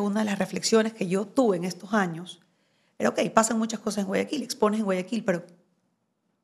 [0.00, 2.40] Una de las reflexiones que yo tuve en estos años
[2.98, 5.44] era, ok, pasan muchas cosas en Guayaquil, expones en Guayaquil, pero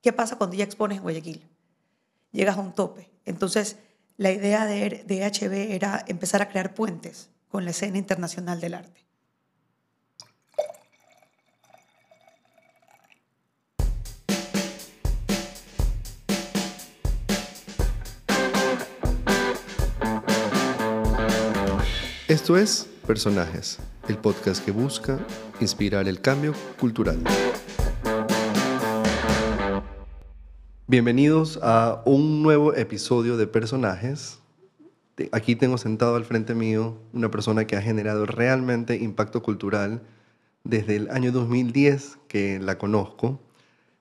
[0.03, 1.43] ¿qué pasa cuando ya expones en Guayaquil?
[2.33, 3.11] Llegas a un tope.
[3.25, 3.77] Entonces,
[4.17, 9.07] la idea de, de era empezar a crear puentes con la escena internacional del arte.
[22.29, 23.79] Esto es Personajes,
[24.09, 25.25] el podcast que busca
[25.61, 27.23] inspirar el cambio cultural.
[30.89, 34.41] Bienvenidos a un nuevo episodio de Personajes.
[35.31, 40.03] Aquí tengo sentado al frente mío una persona que ha generado realmente impacto cultural
[40.65, 43.41] desde el año 2010 que la conozco.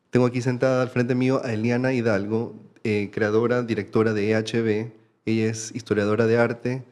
[0.09, 4.93] Tengo aquí sentada al frente mío a Eliana Hidalgo, eh, creadora, directora de EHB.
[5.27, 6.83] Ella es historiadora de arte,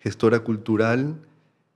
[0.00, 1.29] gestora cultural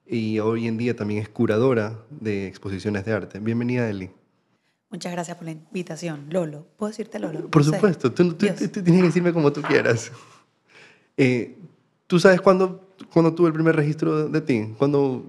[0.07, 3.39] y hoy en día también es curadora de exposiciones de arte.
[3.39, 4.11] Bienvenida, Eli.
[4.91, 6.27] Muchas gracias por la invitación.
[6.31, 7.51] Lolo, ¿puedo decirte Lolo?
[7.51, 10.13] Por supuesto, tú, tienes que decirme como tú quieras.
[11.17, 11.59] Eh,
[12.07, 14.75] ¿Tú sabes cuándo, cuándo tuve el primer registro de, ti?
[14.79, 15.25] ¿Cuándo...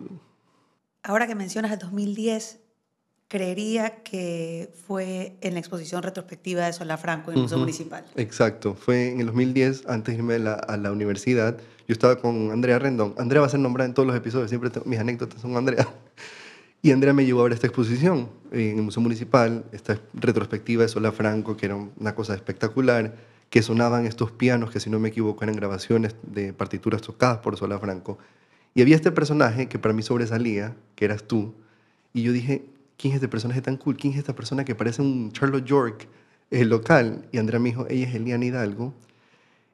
[1.04, 2.60] Ahora que mencionas el 2010,
[3.28, 8.06] creería que fue en la exposición retrospectiva de Sola Franco en el Museo Municipal.
[8.16, 11.58] Exacto, fue en el 2010, antes de irme a la, universidad.
[11.88, 13.14] Yo estaba con Andrea Rendón.
[13.18, 15.88] Andrea va a ser nombrada en todos los episodios, siempre mis anécdotas son Andrea.
[16.82, 20.88] Y Andrea me llevó a ver esta exposición en el Museo Municipal, esta retrospectiva de
[20.88, 23.16] Sola Franco, que era una cosa espectacular,
[23.50, 27.58] que sonaban estos pianos que, si no me equivoco, eran grabaciones de partituras tocadas por
[27.58, 28.20] Sola Franco.
[28.76, 31.56] Y había este personaje que para mí sobresalía, que eras tú,
[32.14, 32.66] y yo dije,
[32.98, 33.98] ¿quién es este personaje tan cool?
[33.98, 36.08] ¿Quién es esta persona que parece un Charlotte York
[36.52, 37.26] el local?
[37.32, 38.94] Y Andrea me dijo, ella es Eliana Hidalgo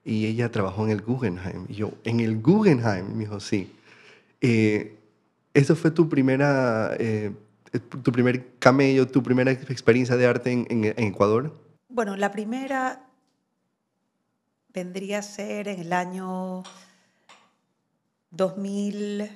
[0.03, 1.65] y ella trabajó en el Guggenheim.
[1.69, 3.13] Y yo, ¿en el Guggenheim?
[3.13, 3.71] Me dijo, sí.
[4.41, 4.97] Eh,
[5.53, 7.33] ¿Eso fue tu primera, eh,
[8.03, 11.53] tu primer camello, tu primera experiencia de arte en, en, Ecuador?
[11.89, 13.05] Bueno, la primera
[14.73, 16.63] vendría a ser en el año
[18.31, 19.29] 2000,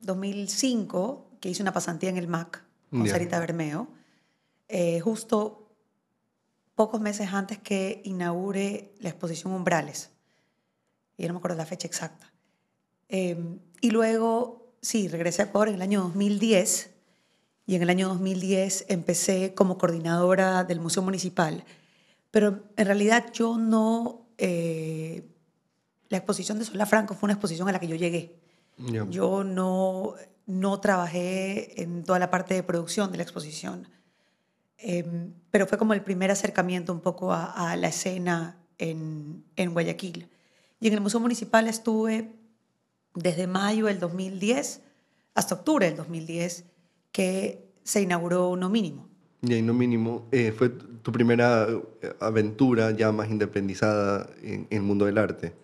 [0.00, 3.88] 2005 que hice una pasantía en el MAC con Sarita Bermeo,
[4.68, 5.61] eh, justo
[6.82, 10.10] pocos meses antes que inaugure la exposición Umbrales.
[11.16, 12.32] Y no me acuerdo la fecha exacta.
[13.08, 16.90] Em, y luego, sí, regresé a Ecuador en el año 2010
[17.66, 21.62] y en el año 2010 empecé como coordinadora del Museo Municipal.
[22.32, 24.26] Pero en realidad yo no...
[24.38, 25.28] Eh,
[26.08, 28.40] la exposición de Sola Franco fue una exposición a la que yo llegué.
[29.08, 30.16] Yo no
[30.46, 33.88] no trabajé en toda la parte de producción de la exposición,
[34.82, 40.28] em, pero fue como el primer acercamiento un poco a, la escena en, en, Guayaquil.
[40.80, 42.32] Y en el Museo Municipal estuve
[43.14, 44.82] desde mayo del 2010
[45.34, 46.64] hasta octubre del 2010,
[47.10, 49.08] que se inauguró No Mínimo.
[49.42, 54.82] Y ahí No Mínimo eh, fue tu primera eh, aventura ya más independizada en, el
[54.82, 55.54] mundo del arte.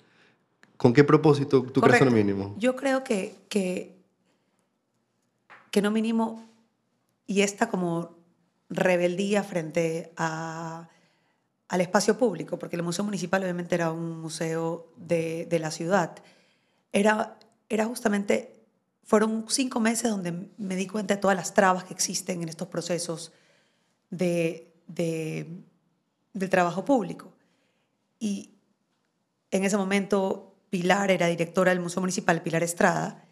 [0.76, 2.54] ¿Con qué propósito tú crees No Mínimo?
[2.58, 3.98] Yo creo que, que
[5.70, 6.44] que no mínimo,
[7.26, 8.17] y esta como
[8.70, 10.88] rebeldía frente a,
[11.68, 16.16] al espacio público, porque el Museo Municipal obviamente era un museo de, de la ciudad,
[16.92, 18.64] era, era justamente,
[19.04, 22.68] fueron cinco meses donde me di cuenta de todas las trabas que existen en estos
[22.68, 23.32] procesos
[24.10, 25.62] de, de,
[26.32, 27.32] del trabajo público.
[28.18, 28.54] Y
[29.50, 33.24] en ese momento Pilar era directora del Museo Municipal, Pilar Estrada,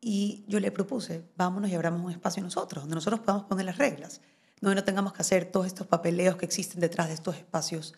[0.00, 3.76] y yo le propuse, vámonos y abramos un espacio nosotros, donde nosotros podamos poner las
[3.76, 4.22] reglas,
[4.60, 7.94] no tengamos que hacer todos estos papeleos que existen detrás de estos espacios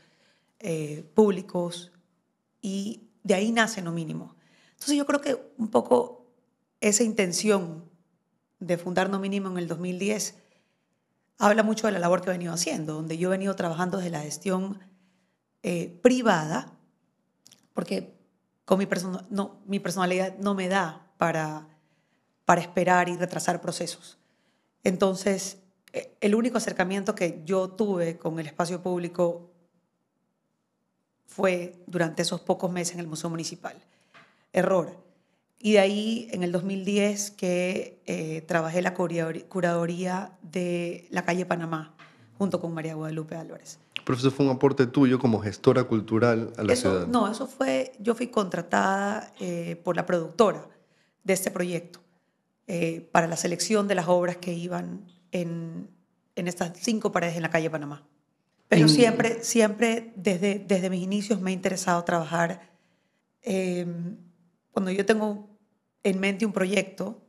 [0.61, 1.93] eh, públicos.
[2.61, 4.37] Y de ahí nace lo mínimo.
[4.73, 6.27] Entonces yo creo que un poco
[6.81, 7.85] esa intención
[8.59, 10.37] de fundar No Mínimo en el 2010
[11.39, 14.11] habla mucho de la labor que he venido haciendo, donde yo he venido trabajando desde
[14.11, 14.79] la gestión
[15.65, 16.73] eh, privada,
[17.75, 18.17] porque
[18.65, 18.87] con mi,
[19.31, 21.67] no, mi personalidad no me da para
[22.45, 24.19] para esperar y retrasar procesos.
[24.85, 25.62] Entonces,
[25.93, 29.51] el único acercamiento que yo tuve con el espacio público
[31.27, 33.77] fue durante esos pocos meses en el Museo Municipal.
[34.53, 34.97] Error.
[35.59, 41.95] Y de ahí, en el 2010, que eh, trabajé la curaduría de la calle Panamá,
[42.37, 43.79] junto con María Guadalupe Álvarez.
[44.05, 47.07] Pero eso fue un aporte tuyo como gestora cultural a la ciudad.
[47.07, 50.67] No, eso fue, yo fui contratada eh, por la productora
[51.23, 52.01] de este proyecto.
[52.67, 55.89] Eh, para la selección de las obras que iban en,
[56.37, 58.07] en, estas cinco paredes en la calle Panamá.
[58.69, 62.71] Pero siempre, siempre desde, desde mis inicios me ha interesado trabajar.
[63.43, 63.87] Eh,
[64.71, 65.51] cuando yo tengo
[66.03, 67.21] en mente un proyecto,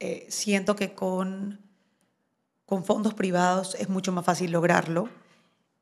[0.00, 1.60] eh, siento que con,
[2.66, 5.08] con fondos privados es mucho más fácil lograrlo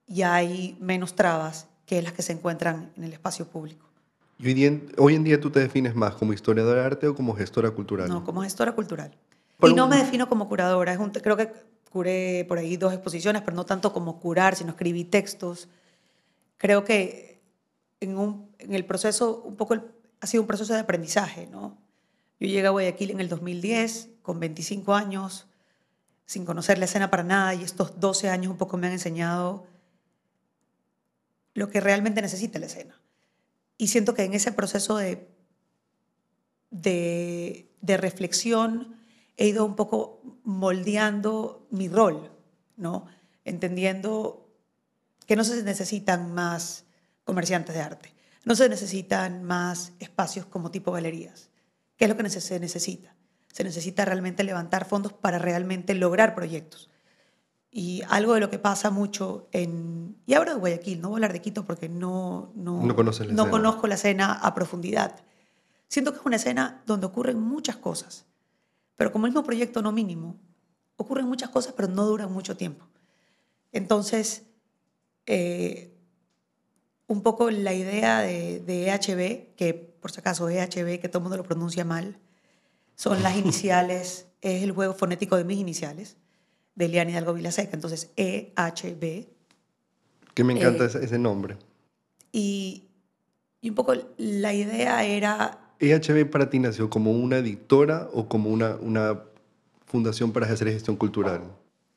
[0.07, 3.89] y hay menos trabas que las que se encuentran en el espacio público.
[4.39, 7.15] ¿Y hoy, en, hoy en día tú te defines más como historiadora de arte o
[7.15, 8.09] como gestora cultural?
[8.09, 9.17] No, como gestora cultural.
[9.63, 10.93] Y no me defino como curadora.
[10.93, 11.53] Es un, creo que
[11.91, 15.69] curé por ahí dos exposiciones, pero no tanto como curar, sino escribí textos.
[16.57, 17.41] Creo que
[18.01, 19.77] en, un, en el proceso, un poco
[20.21, 21.77] ha sido un proceso de aprendizaje, ¿no?
[22.41, 25.47] Yo llegué a Guayaquil en el 2010, con 25 años,
[26.27, 29.67] sin conocer la escena para nada, y estos 12 años un poco me han enseñado
[31.55, 33.01] lo que realmente necesita la escena.
[33.77, 35.29] Y siento que en ese proceso de,
[36.71, 39.02] de, de reflexión
[39.43, 42.31] he ido un poco moldeando mi rol,
[42.77, 43.07] ¿no?
[43.45, 44.49] Entendiendo
[45.27, 46.85] que no se necesitan más
[47.25, 51.51] comerciantes de arte, no se necesitan más espacios como tipo galerías.
[51.97, 53.17] ¿Qué es lo que se necesita?
[53.53, 56.89] Se necesita realmente levantar fondos para realmente lograr proyectos.
[57.69, 60.19] Y algo de lo que pasa mucho en...
[60.25, 62.95] Y hablo de Guayaquil, no voy a hablar de Quito porque no, no, no,
[63.33, 65.17] no conozco la escena a profundidad.
[65.89, 68.27] Siento que es una escena donde ocurren muchas cosas,
[69.03, 70.39] pero como el mismo proyecto no mínimo,
[70.95, 72.87] ocurren muchas cosas pero no duran mucho tiempo.
[73.73, 74.45] Entonces,
[75.27, 75.93] eh,
[77.09, 81.23] un poco la idea de, de EHB, que por si acaso EHB, que todo el
[81.25, 82.21] mundo lo pronuncia mal,
[82.95, 86.17] son las iniciales, es el juego fonético de mis iniciales
[86.77, 87.75] de Eliana Hidalgo Vilaseca.
[87.75, 89.27] Entonces, EHB.
[90.33, 91.57] Que me encanta eh, ese nombre.
[92.31, 92.85] Y,
[93.61, 95.59] y, un poco la idea era...
[95.83, 99.25] ¿EHB para ti nació como una editora o como una, una
[99.85, 101.43] fundación para hacer gestión cultural?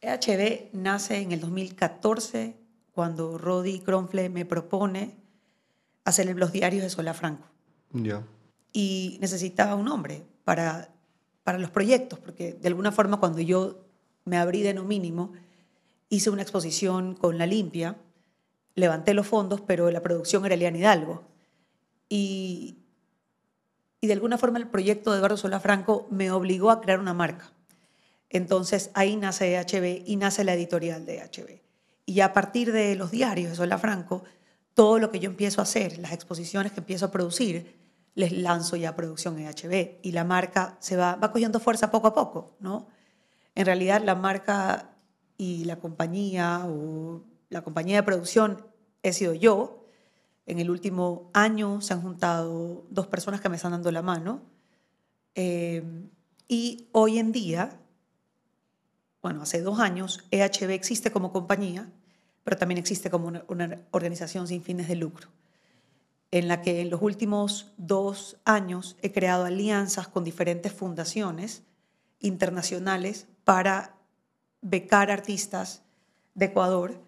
[0.01, 2.55] EHB nace en el 2014
[2.93, 5.15] cuando Rodi Kronfle me propone
[6.03, 7.47] hacer los diarios de Sola Franco.
[7.91, 8.23] Ya.
[8.73, 10.89] Y necesitaba un nombre para,
[11.43, 13.85] para los proyectos, porque de alguna forma cuando yo
[14.25, 15.33] me abrí de no mínimo,
[16.09, 17.97] hice una exposición con La Limpia,
[18.73, 21.23] levanté los fondos, pero la producción era Eliana Hidalgo.
[22.09, 22.79] Y,
[24.01, 27.13] y de alguna forma el proyecto de Eduardo Sola Franco me obligó a crear una
[27.13, 27.51] marca.
[28.29, 31.61] Entonces ahí nace EHB y nace la editorial de EHB.
[32.05, 34.23] Y a partir de los diarios de Sola Franco,
[34.73, 37.75] todo lo que yo empiezo a hacer, las exposiciones que empiezo a producir,
[38.13, 42.13] les lanzo ya producción EHB y la marca se va, va cogiendo fuerza poco a
[42.13, 42.87] poco, ¿no?
[43.55, 44.95] En realidad la marca
[45.37, 48.65] y la compañía o la compañía de producción
[49.03, 49.84] he sido yo.
[50.45, 54.41] En el último año se han juntado dos personas que me están dando la mano.
[55.33, 55.83] Eh,
[56.47, 57.79] y hoy en día,
[59.21, 61.91] bueno, hace dos años, EHB existe como compañía,
[62.43, 65.29] pero también existe como una, una organización sin fines de lucro,
[66.29, 71.63] en la que en los últimos dos años he creado alianzas con diferentes fundaciones
[72.19, 73.95] internacionales para
[74.61, 75.81] becar artistas
[76.35, 77.01] de Ecuador,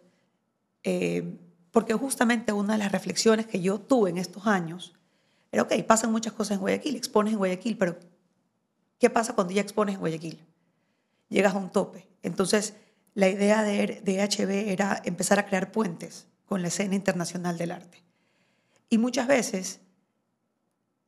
[0.84, 1.38] eh,
[1.78, 4.96] porque justamente una de las reflexiones que yo tuve en estos años
[5.52, 8.00] era, ok, pasan muchas cosas en Guayaquil, expones en Guayaquil, pero
[8.98, 10.44] ¿qué pasa cuando ya expones en Guayaquil?
[11.30, 12.08] Llegas a un tope.
[12.24, 12.74] Entonces,
[13.14, 18.04] la idea de, de era empezar a crear puentes con la escena internacional del arte.
[18.90, 19.80] Y muchas veces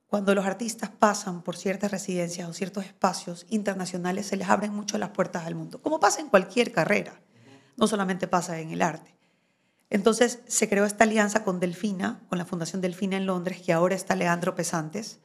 [0.05, 4.99] cuando los artistas pasan por ciertas residencias o ciertos espacios internacionales, se les abren mucho
[4.99, 7.19] las puertas al mundo, como pasa en cualquier carrera,
[7.75, 9.18] no solamente pasa en el arte.
[9.89, 13.95] Entonces se creó esta alianza con Delfina, con la Fundación Delfina en Londres, que ahora
[13.95, 15.19] está Leandro Pesantes,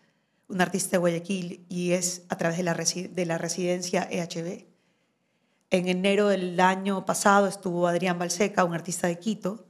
[0.48, 4.66] un artista de Guayaquil, y es a través de la, de residencia EHB.
[5.70, 9.66] En enero del año pasado estuvo Adrián Balseca, un artista de Quito.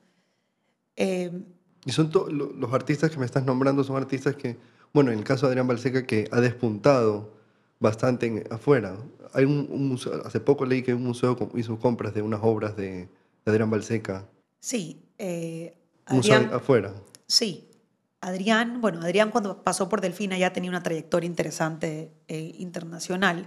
[0.96, 1.42] Eh,
[1.84, 4.58] y son los artistas que me estás nombrando, son artistas que
[4.94, 7.34] bueno, en el caso de Adrián Balseca, que ha despuntado
[7.80, 8.96] bastante afuera.
[9.32, 13.08] Hay un, museo, hace poco leí que un museo hizo compras de unas obras de,
[13.44, 14.24] Adrián Balseca.
[14.64, 15.04] Sí.
[15.18, 16.94] Eh, Adrián, afuera.
[17.26, 17.68] Sí.
[18.22, 23.46] Adrián, bueno, Adrián cuando pasó por Delfina ya tenía una trayectoria interesante e internacional.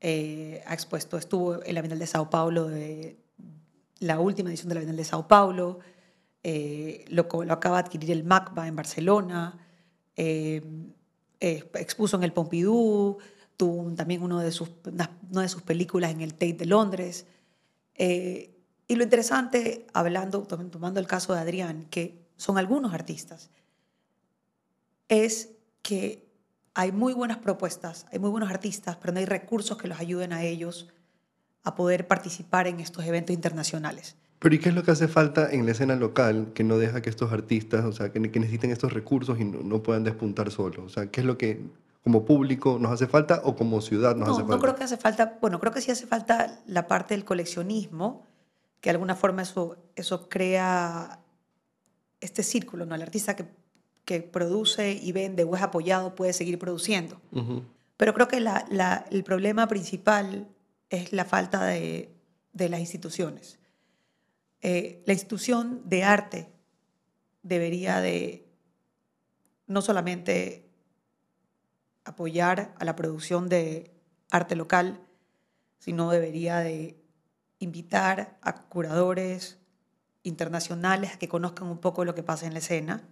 [0.00, 3.18] Eh, ha expuesto, estuvo en la Bienal de Sao Paulo, de,
[3.98, 5.80] la última edición de la Bienal de Sao Paulo,
[6.42, 9.58] eh, lo, lo acaba de adquirir el MACBA en Barcelona.
[10.16, 10.62] Eh,
[11.40, 13.18] eh, expuso en el Pompidou,
[13.58, 15.10] tuvo también uno de sus, una,
[15.42, 17.26] de sus películas en el Tate de Londres.
[17.96, 18.51] Eh,
[18.92, 23.48] y lo interesante, hablando, tomando el caso de Adrián, que son algunos artistas,
[25.08, 25.48] es
[25.80, 26.28] que
[26.74, 30.34] hay muy buenas propuestas, hay muy buenos artistas, pero no hay recursos que los ayuden
[30.34, 30.90] a ellos
[31.64, 34.14] a poder participar en estos eventos internacionales.
[34.38, 37.00] Pero ¿y qué es lo que hace falta en la escena local que no deja
[37.00, 40.84] que estos artistas, o sea, que, necesiten estos recursos y no, puedan despuntar solos?
[40.84, 41.62] O sea, ¿qué es lo que,
[42.04, 44.56] como público nos hace falta o como ciudad nos no, hace falta?
[44.56, 48.26] No creo que hace falta, bueno, creo que sí hace falta la parte del coleccionismo,
[48.82, 51.20] que de alguna forma eso, eso crea
[52.20, 52.94] este círculo, ¿no?
[52.94, 53.46] El artista que,
[54.04, 57.18] que produce y vende o es apoyado puede seguir produciendo.
[57.96, 60.48] Pero creo que la- la- el problema principal
[60.90, 62.12] es la falta de,
[62.52, 63.58] de las instituciones.
[64.60, 66.48] Eh, la institución de arte
[67.42, 68.44] debería de
[69.66, 70.68] no solamente
[72.04, 73.90] apoyar a la producción de
[74.30, 75.00] arte local,
[75.78, 76.96] sino debería de
[77.62, 79.58] invitar a curadores
[80.22, 83.02] internacionales a que conozcan un poco lo que pasa en la escena.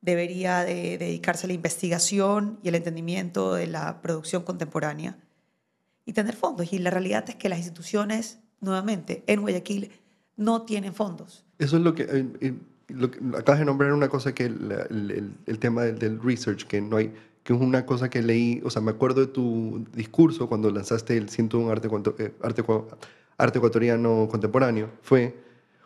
[0.00, 5.18] Debería de dedicarse a la investigación y el entendimiento de la producción contemporánea
[6.04, 6.72] y tener fondos.
[6.72, 9.90] Y la realidad es que las instituciones, nuevamente, en Guayaquil,
[10.36, 11.44] no tienen fondos.
[11.58, 12.54] Eso es lo que, eh, eh,
[13.36, 17.12] acabas de nombrar una cosa que el, tema del, del research, que no hay,
[17.42, 21.16] que es una cosa que leí, o sea, me acuerdo de tu discurso cuando lanzaste
[21.16, 22.64] el 101 arte, eh, arte,
[23.40, 25.34] arte ecuatoriano contemporáneo, fue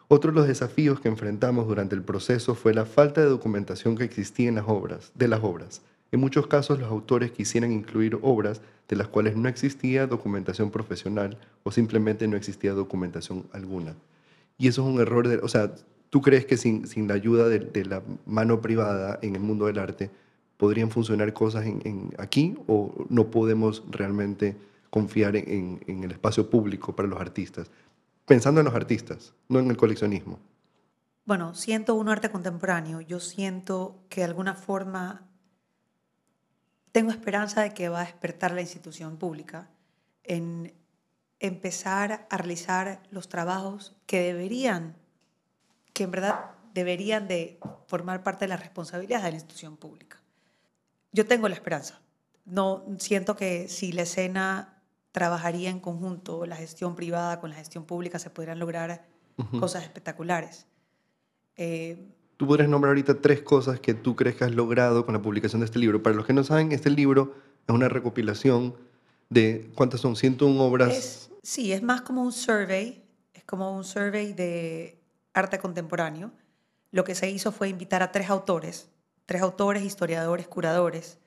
[0.09, 4.05] otro de los desafíos que enfrentamos durante el proceso fue la falta de documentación que
[4.05, 5.83] existía en las obras, de las obras.
[6.13, 11.39] En muchos casos los autores quisieran incluir obras de las cuales no existía documentación profesional
[11.63, 13.95] o simplemente no existía documentación alguna.
[14.59, 15.75] Y eso es un error, de, o sea,
[16.11, 19.67] ¿tú crees que sin, sin la ayuda de, de la mano privada en el mundo
[19.67, 20.11] del arte
[20.57, 24.57] podrían funcionar cosas en, aquí o no podemos realmente
[24.99, 27.69] confiar en, en- en el espacio público para los artistas?
[28.27, 30.39] Pensando en los artistas, no en el coleccionismo.
[31.25, 33.01] Bueno, siento un arte contemporáneo.
[33.01, 35.27] Yo siento que de alguna forma
[36.93, 39.69] tengo esperanza de que va a despertar la institución pública
[40.23, 40.73] en
[41.41, 44.97] empezar a realizar los trabajos que deberían,
[45.93, 47.59] que en verdad deberían de
[47.89, 50.21] formar parte de las responsabilidades de la institución pública.
[51.13, 52.01] Yo tengo la esperanza.
[52.45, 54.74] No siento que si la escena
[55.15, 59.07] trabajaría en conjunto, la gestión privada con la gestión pública, se podrían lograr
[59.61, 60.67] cosas espectaculares.
[61.57, 65.23] Eh, Tú podrías nombrar ahorita tres cosas que tú crees que has logrado con la
[65.23, 66.03] publicación de este libro.
[66.03, 67.33] Para los que no saben, este libro
[67.65, 68.75] es una recopilación
[69.31, 70.17] de, ¿cuántas son?
[70.17, 70.93] 101 obras.
[70.93, 73.05] es, sí, es más como un survey,
[73.35, 75.01] es como un survey de
[75.33, 76.33] arte contemporáneo.
[76.91, 78.89] Lo que se hizo fue invitar a tres autores,
[79.27, 81.19] tres autores, historiadores, curadores,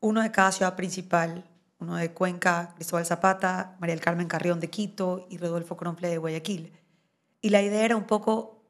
[0.00, 1.44] uno de cada ciudad principal,
[1.82, 6.18] uno de Cuenca, Cristóbal Zapata, María del Carmen Carrión de Quito y Rodolfo Cronfle de
[6.18, 6.72] Guayaquil.
[7.40, 8.62] Y la idea era un poco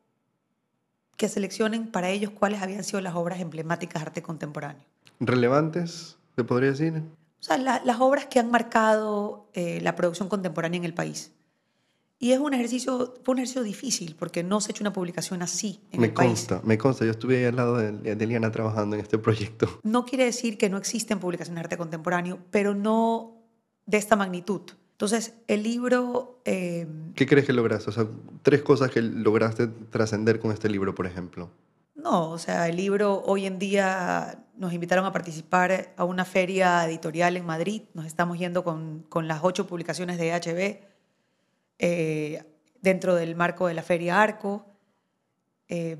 [1.16, 4.83] que seleccionen para ellos cuáles habían sido las obras emblemáticas de arte contemporáneo.
[5.21, 6.95] relevantes, te podría decir.
[7.40, 11.33] O sea, la- las obras que han marcado eh, la producción contemporánea en el país.
[12.23, 15.43] Y es un ejercicio, fue un ejercicio difícil porque no se ha hecho una publicación
[15.43, 16.29] así en me el país.
[16.29, 17.05] consta, me consta.
[17.05, 19.69] Yo estuve ahí al lado de, de Eliana trabajando en este proyecto.
[19.83, 23.43] No quiere decir que no existen publicaciones de arte contemporáneo, pero no
[23.87, 24.61] de esta magnitud.
[24.93, 26.87] Entonces, el libro, eh,
[27.17, 27.91] ¿Qué crees que lograste?
[27.91, 28.07] O sea,
[28.43, 31.50] tres cosas que lograste trascender con este libro, por ejemplo.
[31.97, 36.85] no, o sea, el libro hoy en día nos invitaron a participar a una feria
[36.85, 37.83] editorial en Madrid.
[37.95, 40.91] Nos estamos yendo con, con las ocho publicaciones de HB
[41.79, 42.45] eh,
[42.81, 44.67] dentro del marco de la Feria Arco.
[45.69, 45.97] Eh,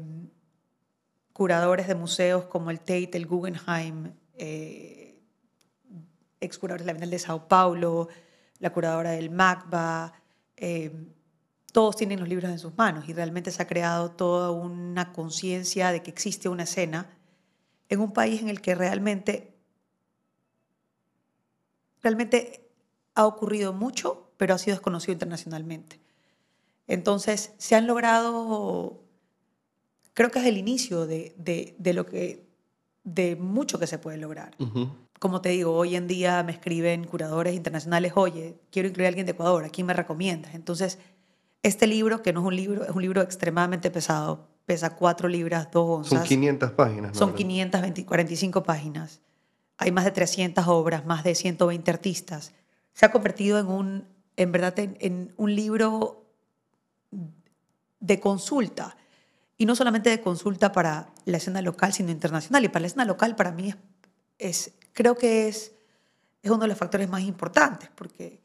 [1.33, 5.21] curadores de museos como el Tate, el Guggenheim, eh,
[6.41, 8.09] de la Bienal de Sao Paulo,
[8.59, 10.13] la curadora del MACBA,
[10.57, 10.93] eh,
[11.73, 15.91] todos tienen los libros en sus manos y realmente se ha creado toda una conciencia
[15.91, 17.11] de que existe una escena
[17.89, 19.55] en un país en el que realmente,
[22.03, 22.71] realmente
[23.15, 26.01] ha ocurrido mucho, pero ha sido desconocido internacionalmente.
[26.89, 29.05] Entonces, se han logrado,
[30.15, 32.49] creo que es el inicio de, de, de lo que,
[33.05, 34.57] de mucho que se puede lograr.
[34.59, 34.91] Ujú.
[35.21, 39.27] Como te digo, hoy en día me escriben curadores internacionales, oye, quiero incluir a alguien
[39.27, 40.57] de Ecuador, ¿a quién me recomiendas?
[40.57, 40.99] Entonces,
[41.63, 45.69] este libro, que no es un libro, es un libro extremadamente pesado, pesa 4 libras,
[45.71, 46.19] 2 onzas.
[46.19, 47.13] Son 500 páginas.
[47.13, 47.17] ¿no?
[47.17, 49.21] Son 545 páginas.
[49.79, 52.53] Hay más de 300 obras, más de 120 artistas.
[52.93, 56.27] Se ha convertido en un, en verdad, en, en un libro
[58.01, 58.97] de consulta.
[59.59, 62.65] Y no solamente de consulta para la escena local, sino internacional.
[62.65, 63.77] Y para la escena local, para mí, es,
[64.39, 65.73] es- creo que es,
[66.43, 68.41] es uno de los factores más importantes, porque,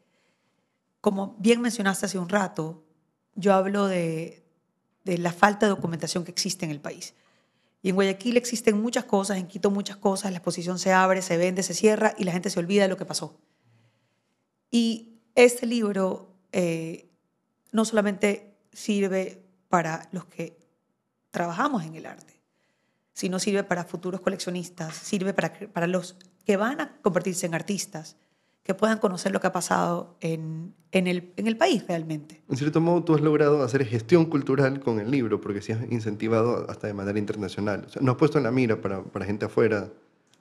[1.00, 2.84] como bien mencionaste hace un rato,
[3.34, 4.42] yo hablo de,
[5.04, 7.14] de la falta de documentación que existe en el país.
[7.82, 11.36] Y en Guayaquil existen muchas cosas, en Quito muchas cosas, la exposición se abre, se
[11.36, 13.36] vende, se cierra y la gente se olvida de lo que pasó.
[14.70, 17.08] Y este libro eh,
[17.72, 20.56] no solamente sirve para los que
[21.30, 22.40] trabajamos en el arte,
[23.12, 28.16] sino sirve para futuros coleccionistas, sirve para, para los que van a convertirse en artistas,
[28.62, 32.42] que puedan conocer lo que ha pasado en, en, el, en el país realmente.
[32.48, 35.80] En cierto modo, tú has logrado hacer gestión cultural con el libro, porque sí has
[35.90, 37.84] incentivado hasta de manera internacional.
[37.86, 39.88] O sea, nos has puesto en la mira para, para gente afuera.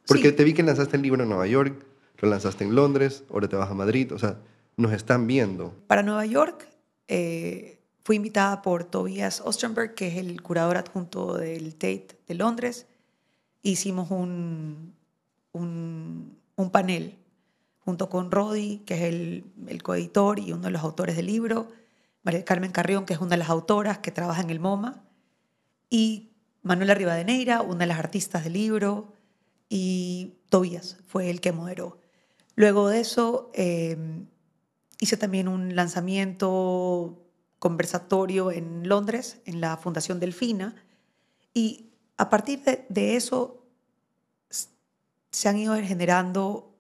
[0.08, 0.36] Porque Sí.
[0.36, 1.86] te vi que lanzaste el libro en Nueva York,
[2.20, 4.12] lo lanzaste en Londres, ahora te vas a Madrid.
[4.14, 4.38] O sea,
[4.78, 5.74] nos están viendo.
[5.88, 6.68] Para Nueva York
[7.08, 12.86] eh, fui invitada por Tobias Ostenberg, que es el curador adjunto del Tate de Londres.
[13.64, 14.94] Hicimos un,
[15.52, 17.18] un, un panel
[17.80, 21.70] junto con Rodi, que es el, el coeditor y uno de los autores del libro,
[22.22, 25.04] María Carmen Carrión, que es una de las autoras que trabaja en el MoMA,
[25.90, 26.30] y
[26.64, 29.14] Manuela Rivadeneira, una de las artistas del libro,
[29.70, 31.98] y Tobías fue el que moderó.
[32.56, 33.98] Luego de eso, eh,
[35.00, 37.24] hice también un lanzamiento
[37.60, 40.76] conversatorio en Londres, en la Fundación Delfina,
[41.54, 43.64] y a partir de, eso
[45.32, 46.74] se han ido generando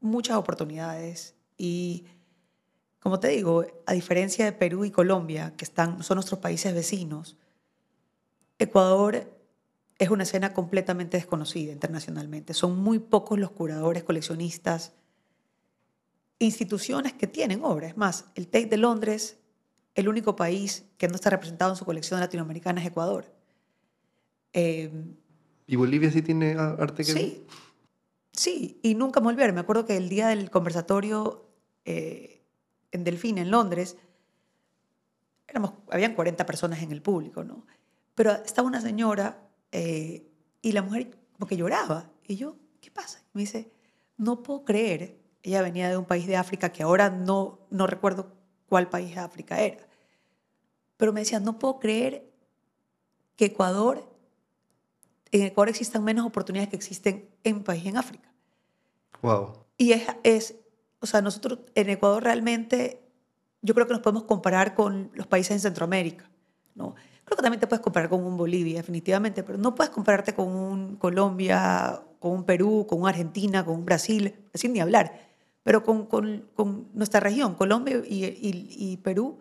[0.00, 2.04] muchas oportunidades y
[3.00, 7.36] como te digo, a diferencia de Perú y Colombia, que están, son nuestros países vecinos,
[8.58, 9.32] Ecuador
[9.98, 12.54] es una escena completamente desconocida internacionalmente.
[12.54, 14.92] Son muy pocos los curadores, coleccionistas,
[16.38, 17.90] instituciones que tienen obras.
[17.90, 19.38] Es más, el Tate de Londres,
[19.94, 23.32] el único país que no está representado en su colección latinoamericana es Ecuador.
[24.52, 24.90] Eh,
[25.66, 27.46] ¿Y Bolivia sí tiene arte que Sí,
[28.32, 29.52] sí, y nunca me volver.
[29.52, 31.48] Me acuerdo que el día del conversatorio
[31.84, 32.42] eh,
[32.92, 33.96] en Delfín, en Londres,
[35.46, 37.66] éramos, habían 40 personas en el público, ¿no?
[38.14, 40.26] Pero estaba una señora eh,
[40.62, 42.10] y la mujer como que lloraba.
[42.26, 43.20] Y yo, ¿qué pasa?
[43.20, 43.70] Y me dice,
[44.16, 45.18] no puedo creer,
[45.48, 48.32] ella venía de un país de África que ahora no, no recuerdo
[48.68, 49.86] cuál país de África era,
[50.96, 52.30] pero me decía, no puedo creer
[53.36, 54.08] que Ecuador
[55.32, 58.32] en Ecuador existan menos oportunidades que existen en un país en África.
[59.22, 59.64] Wow.
[59.76, 60.56] Y es, es,
[61.00, 63.02] o sea, nosotros en Ecuador realmente,
[63.62, 66.30] yo creo que nos podemos comparar con los países en Centroamérica,
[66.74, 66.94] ¿no?
[67.24, 70.48] Creo que también te puedes comparar con un Bolivia, definitivamente, pero no puedes compararte con
[70.48, 75.27] un Colombia, con un Perú, con una Argentina, con un Brasil, sin ni hablar,
[75.68, 79.36] pero con, con, con nuestra región, Colombia y, y, y Perú,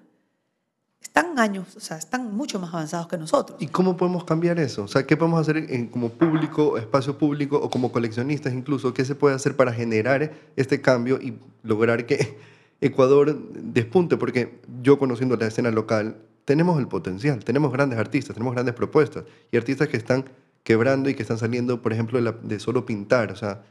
[1.02, 3.58] están años, o sea, están mucho más avanzados que nosotros.
[3.62, 4.84] ¿Y cómo podemos cambiar eso?
[4.84, 8.94] O sea, ¿qué podemos hacer en- como público, espacio público o como coleccionistas incluso?
[8.94, 12.38] ¿Qué se puede hacer para generar este cambio y lograr que
[12.82, 14.18] Ecuador despunte?
[14.18, 19.24] Porque yo conociendo la escena local, tenemos el potencial, tenemos grandes artistas, tenemos grandes propuestas
[19.50, 20.26] y artistas que están
[20.63, 23.32] quebrando y que están saliendo, por ejemplo, de, la- de solo pintar.
[23.32, 23.63] O sea,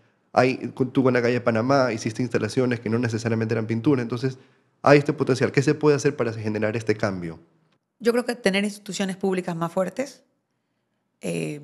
[0.93, 4.39] tú con la calle Panamá hiciste instalaciones que no necesariamente eran pintura, entonces
[4.83, 5.53] hay este potencial.
[5.53, 7.41] ¿Qué se puede hacer para generar este cambio?
[7.99, 10.25] Yo creo que tener instituciones públicas más fuertes,
[11.21, 11.61] eh,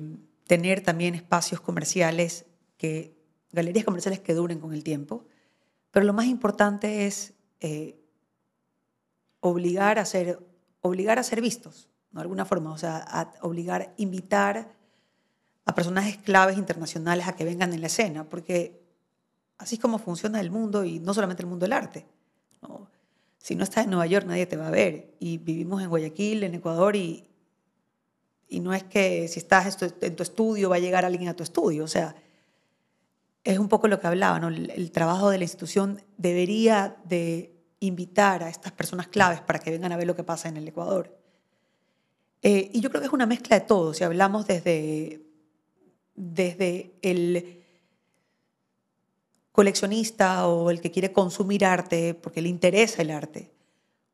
[0.47, 2.45] tener también espacios comerciales,
[2.77, 3.15] que,
[3.51, 5.25] galerías comerciales que duren con el tiempo,
[5.91, 7.99] pero lo más importante es eh,
[9.39, 10.39] obligar, a ser,
[10.81, 14.73] obligar a ser vistos, de alguna forma, o sea, a obligar, invitar
[15.65, 18.81] a personajes claves internacionales a que vengan en la escena, porque
[19.57, 22.05] así es como funciona el mundo y no solamente el mundo del arte.
[22.61, 22.87] ¿no?
[23.37, 25.15] Si no estás en Nueva York, nadie te va a ver.
[25.19, 27.23] Y vivimos en Guayaquil, en Ecuador, y,
[28.49, 31.43] y no es que si estás en tu estudio va a llegar alguien a tu
[31.43, 31.83] estudio.
[31.83, 32.15] O sea,
[33.43, 34.49] es un poco lo que hablaba, ¿no?
[34.49, 39.71] El, el trabajo de la institución debería de invitar a estas personas claves para que
[39.71, 41.17] vengan a ver lo que pasa en el Ecuador.
[42.41, 43.93] Eh, y yo creo que es una mezcla de todo.
[43.93, 45.22] Si hablamos desde,
[46.15, 47.63] desde el
[49.51, 53.51] coleccionista o el que quiere consumir arte porque le interesa el arte.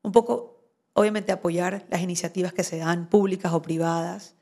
[0.02, 0.60] Un poco,
[0.92, 4.34] obviamente, apoyar las iniciativas que se dan, públicas o privadas,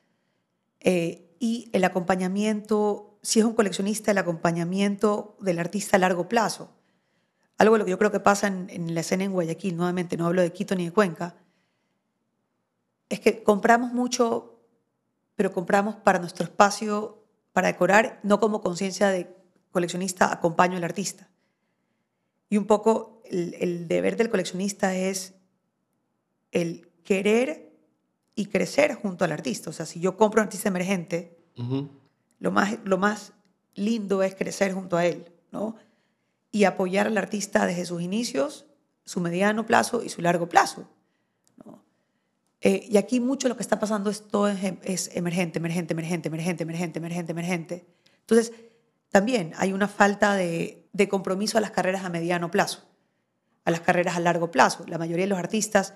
[0.81, 6.73] eh, y el acompañamiento, si es un coleccionista, el acompañamiento del artista a largo plazo.
[7.59, 10.17] Algo de lo que yo creo que pasa en, en la escena en Guayaquil, nuevamente,
[10.17, 11.37] no hablo de Quito ni de Cuenca,
[13.09, 14.61] es que compramos mucho,
[15.35, 17.25] pero compramos para nuestro espacio,
[17.59, 19.35] para decorar, no como conciencia de
[19.73, 21.29] coleccionista acompaño al artista.
[22.49, 25.35] Y un poco el, el deber del coleccionista es
[26.53, 27.77] el querer
[28.37, 29.71] y crecer junto al artista.
[29.71, 31.37] O sea, si yo compro un artista emergente,
[32.39, 33.33] lo más, lo más
[33.75, 35.75] lindo es crecer junto a él, ¿no?
[36.53, 38.67] Y apoyar al artista desde sus inicios,
[39.05, 40.89] su mediano plazo y su largo plazo.
[42.61, 46.63] Eh, y aquí mucho lo que está pasando es todo es, emergente, emergente, emergente, emergente,
[46.65, 47.87] emergente, emergente, emergente.
[48.21, 48.53] Entonces,
[49.11, 52.85] también hay una falta de, compromiso a las carreras a mediano plazo,
[53.65, 54.85] a las carreras a largo plazo.
[54.89, 55.95] La mayoría de los artistas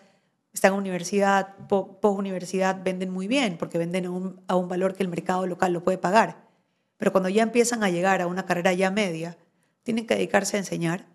[0.53, 4.07] están en universidad, post-universidad, venden muy bien porque venden
[4.46, 6.48] a un valor que el mercado local lo puede pagar.
[6.96, 9.37] Pero cuando ya empiezan a llegar a una carrera ya media,
[9.83, 11.07] tienen que dedicarse a enseñar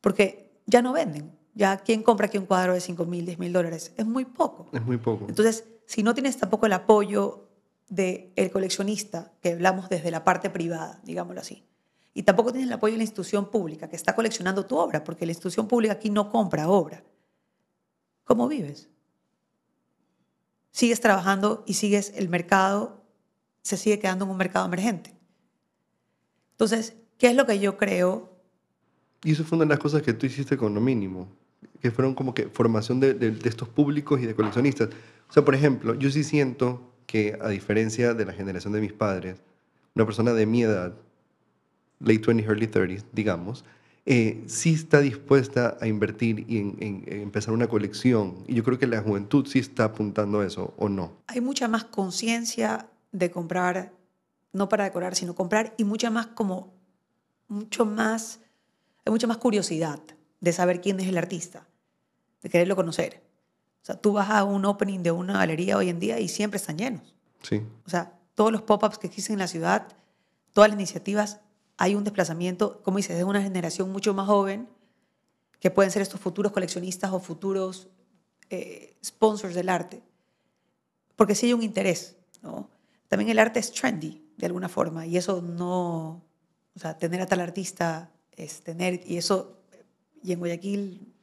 [0.00, 1.36] porque ya no venden.
[1.54, 3.92] Ya, ¿quién compra aquí un cuadro de 5 mil, 10 mil dólares?
[3.96, 4.68] Es muy poco.
[4.72, 5.26] Es muy poco.
[5.28, 7.48] Entonces, si no tienes tampoco el apoyo
[7.88, 11.64] del el coleccionista, que hablamos desde la parte privada, digámoslo así,
[12.12, 15.26] y tampoco tienes el apoyo de la institución pública que está coleccionando tu obra, porque
[15.26, 17.04] la institución pública aquí no compra obra.
[18.24, 18.88] ¿Cómo vives?
[20.70, 23.04] Sigues trabajando y sigues el mercado,
[23.62, 25.14] se sigue quedando en un mercado emergente.
[26.52, 28.32] Entonces, ¿qué es lo que yo creo?
[29.24, 31.28] Y eso fue una de las cosas que tú hiciste con lo mínimo,
[31.84, 34.88] que fueron como que formación de, de, de estos públicos y de coleccionistas.
[35.28, 38.94] O sea, por ejemplo, yo sí siento que a diferencia de la generación de mis
[38.94, 39.42] padres,
[39.94, 40.94] una persona de mi edad,
[42.00, 43.66] late 20s, early 30s, digamos,
[44.06, 48.44] eh, sí está dispuesta a invertir y en, empezar una colección.
[48.46, 51.12] Y yo creo que la juventud sí está apuntando a eso, ¿o no?
[51.26, 53.92] Hay mucha más conciencia de comprar,
[54.54, 56.72] no para decorar, sino comprar, y mucha más como,
[57.46, 58.40] mucho más,
[59.04, 60.00] hay mucha más curiosidad
[60.40, 61.66] de saber quién es el artista,
[62.44, 63.22] de quererlo conocer.
[63.82, 66.58] O sea, tú vas a un opening de una galería hoy en día y siempre
[66.58, 67.14] están llenos.
[67.42, 67.62] Sí.
[67.86, 69.88] O sea, todos los pop-ups que existen en la ciudad,
[70.52, 71.40] todas las iniciativas,
[71.78, 74.68] hay un desplazamiento, como dices, de una generación mucho más joven,
[75.58, 77.88] que pueden ser estos futuros coleccionistas o futuros
[78.50, 80.02] eh, sponsors del arte.
[81.16, 82.68] Porque sí hay un interés, ¿no?
[83.08, 86.22] También el arte es trendy, de alguna forma, y eso no,
[86.74, 89.62] o sea, tener a tal artista es tener, y eso,
[90.22, 91.13] y en Guayaquil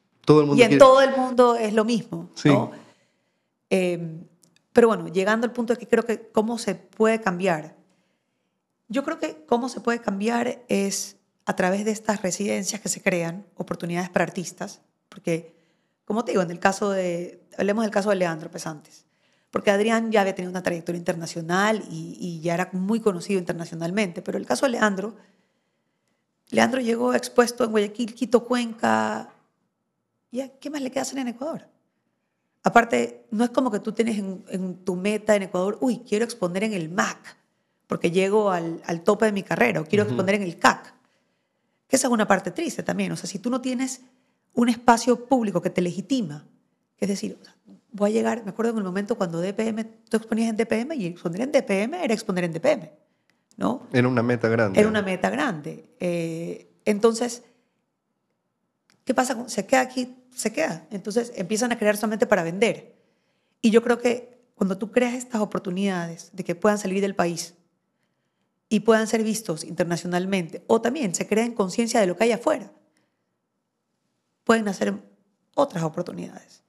[0.56, 2.30] y en todo el mundo es lo mismo.
[3.70, 4.24] Em,
[4.74, 7.76] pero bueno, llegando al punto de que creo que cómo se puede cambiar.
[8.88, 13.02] Yo creo que cómo se puede cambiar es a través de estas residencias que se
[13.02, 15.56] crean, oportunidades para artistas, porque,
[16.06, 19.06] como te digo, en el caso de, hablemos del caso de Leandro Pesantes,
[19.50, 24.22] porque Adrián ya había tenido una trayectoria internacional y, y ya era muy conocido internacionalmente,
[24.22, 25.16] pero el caso de Leandro,
[26.50, 29.34] Leandro llegó expuesto en Guayaquil, Quito, Cuenca,
[30.32, 31.68] ¿Y qué más le queda hacer en Ecuador?
[32.64, 36.64] Aparte, no es como que tú tienes en, tu meta en Ecuador, uy, quiero exponer
[36.64, 37.38] en el MAC,
[37.88, 40.94] porque llego al, tope de mi carrera, o quiero exponer en el CAC.
[41.88, 43.12] Que esa es una parte triste también.
[43.12, 44.02] O sea, si tú no tienes
[44.54, 46.46] un espacio público que te legitima,
[46.98, 47.38] es decir,
[47.92, 51.08] voy a llegar, me acuerdo en el momento cuando DPM, tú exponías en DPM y
[51.08, 52.90] exponer en DPM era exponer en DPM,
[53.58, 53.88] ¿no?
[53.92, 54.80] Era una meta grande.
[54.80, 55.90] Era una meta grande.
[56.00, 57.44] Eh, entonces,
[59.04, 59.50] ¿qué pasa?
[59.50, 60.88] Se queda aquí se queda.
[60.92, 62.96] Entonces empiezan a crear solamente para vender.
[63.62, 67.56] Y yo creo que cuando tú creas estas oportunidades de que puedan salir del país
[68.70, 72.72] y puedan ser vistos internacionalmente, o también se creen conciencia de lo que hay afuera,
[74.44, 74.94] pueden hacer
[75.56, 76.64] otras oportunidades.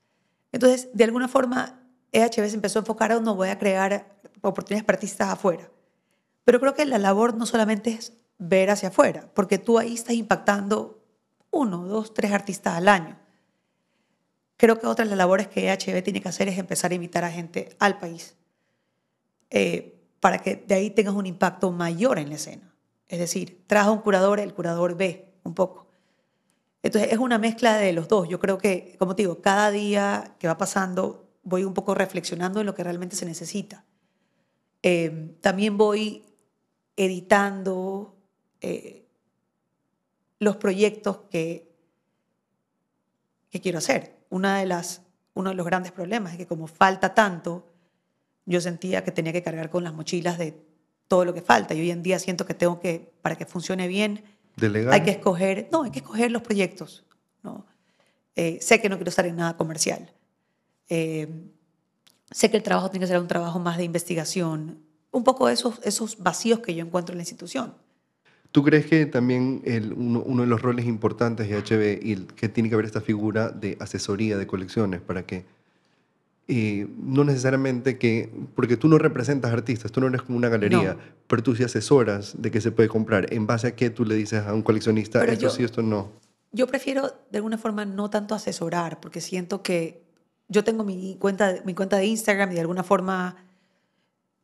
[0.50, 1.80] Entonces, de alguna forma,
[2.12, 5.70] EHB se empezó a enfocar a no voy a crear oportunidades para artistas afuera.
[6.44, 10.14] Pero creo que la labor no solamente es ver hacia afuera, porque tú ahí estás
[10.14, 11.02] impactando
[11.50, 13.21] uno, dos, tres artistas al año.
[14.62, 17.24] Creo que otra de las labores que EHB tiene que hacer es empezar a invitar
[17.24, 18.36] a gente al país
[19.50, 22.72] eh, para que de ahí tengas un impacto mayor en la escena.
[23.08, 25.88] Es decir, trajo un curador, el curador ve un poco.
[26.80, 28.28] Entonces es una mezcla de los dos.
[28.28, 32.60] Yo creo que, como te digo, cada día que va pasando voy un poco reflexionando
[32.60, 33.84] en lo que realmente se necesita.
[34.84, 36.24] Eh, también voy
[36.94, 38.14] editando
[38.60, 39.08] eh,
[40.38, 41.68] los proyectos que,
[43.50, 45.02] que quiero hacer una de las,
[45.34, 47.66] uno de los grandes problemas es que como falta tanto,
[48.46, 50.58] yo sentía que tenía que cargar con las mochilas de
[51.06, 51.74] todo lo que falta.
[51.74, 54.24] Y hoy en día siento que tengo que, para que funcione bien,
[54.90, 57.04] hay que escoger, no, hay que escoger los proyectos.
[57.42, 57.66] ¿no?
[58.34, 60.10] Eh, sé que no quiero estar en nada comercial.
[60.88, 61.28] Eh,
[62.30, 64.82] sé que el trabajo tiene que ser un trabajo más de investigación.
[65.10, 67.74] Un poco esos, esos vacíos que yo encuentro en la institución.
[68.52, 72.68] ¿Tú crees que también el, uno, de los roles importantes de HB y que tiene
[72.68, 75.46] que haber esta figura de asesoría de colecciones para que
[76.48, 80.98] eh, no necesariamente que, porque tú no representas artistas, tú no eres como una galería,
[81.28, 84.16] pero tú sí asesoras de qué se puede comprar, en base a qué tú le
[84.16, 86.10] dices a un coleccionista, esto sí, esto no.
[86.50, 90.02] Yo prefiero de alguna forma no tanto asesorar, porque siento que
[90.48, 93.36] yo tengo mi cuenta, mi cuenta de Instagram y de alguna forma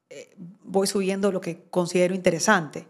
[0.09, 2.87] eh, voy subiendo lo que considero interesante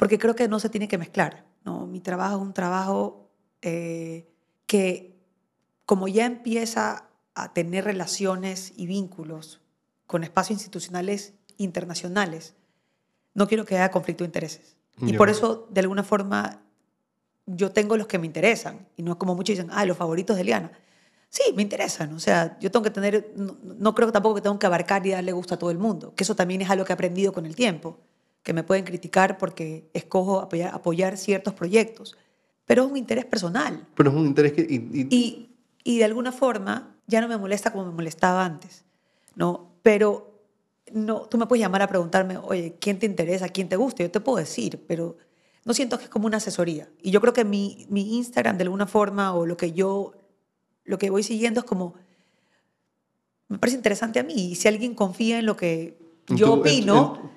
[0.00, 1.44] porque creo que no se tiene que mezclar.
[1.62, 1.86] ¿no?
[1.86, 3.28] Mi trabajo es un trabajo
[3.60, 4.26] eh,
[4.64, 5.14] que,
[5.84, 9.60] como ya empieza a tener relaciones y vínculos
[10.06, 12.54] con espacios institucionales internacionales,
[13.34, 14.78] no quiero que haya conflicto de intereses.
[15.02, 16.62] Y por eso, de alguna forma,
[17.44, 18.88] yo tengo los que me interesan.
[18.96, 20.72] Y no es como muchos dicen, ah, los favoritos de Liana.
[21.28, 22.14] Sí, me interesan.
[22.14, 25.10] O sea, yo tengo que tener, no, no creo tampoco que tengo que abarcar y
[25.10, 27.44] darle gusto a todo el mundo, que eso también es algo que he aprendido con
[27.44, 28.00] el tiempo,
[28.42, 32.16] que me pueden criticar porque escojo apoyar, apoyar ciertos proyectos,
[32.64, 33.86] pero es un interés personal.
[33.94, 34.62] Pero es un interés que...
[34.62, 35.50] y- y- Y,
[35.84, 38.84] y de alguna forma ya no me molesta como me molestaba antes,
[39.34, 39.70] ¿no?
[39.82, 40.40] Pero
[40.92, 43.48] no, tú me puedes llamar a preguntarme, oye, ¿quién te interesa?
[43.48, 44.02] ¿Quién te gusta?
[44.02, 45.16] Yo te puedo decir, pero
[45.64, 46.88] no siento que es como una asesoría.
[47.02, 50.12] Y yo creo que mi, mi Instagram de alguna forma o lo que yo,
[50.84, 51.94] lo que voy siguiendo es como,
[53.48, 54.32] me parece interesante a mí.
[54.52, 55.98] Y si alguien confía en lo que
[56.28, 57.30] yo opino,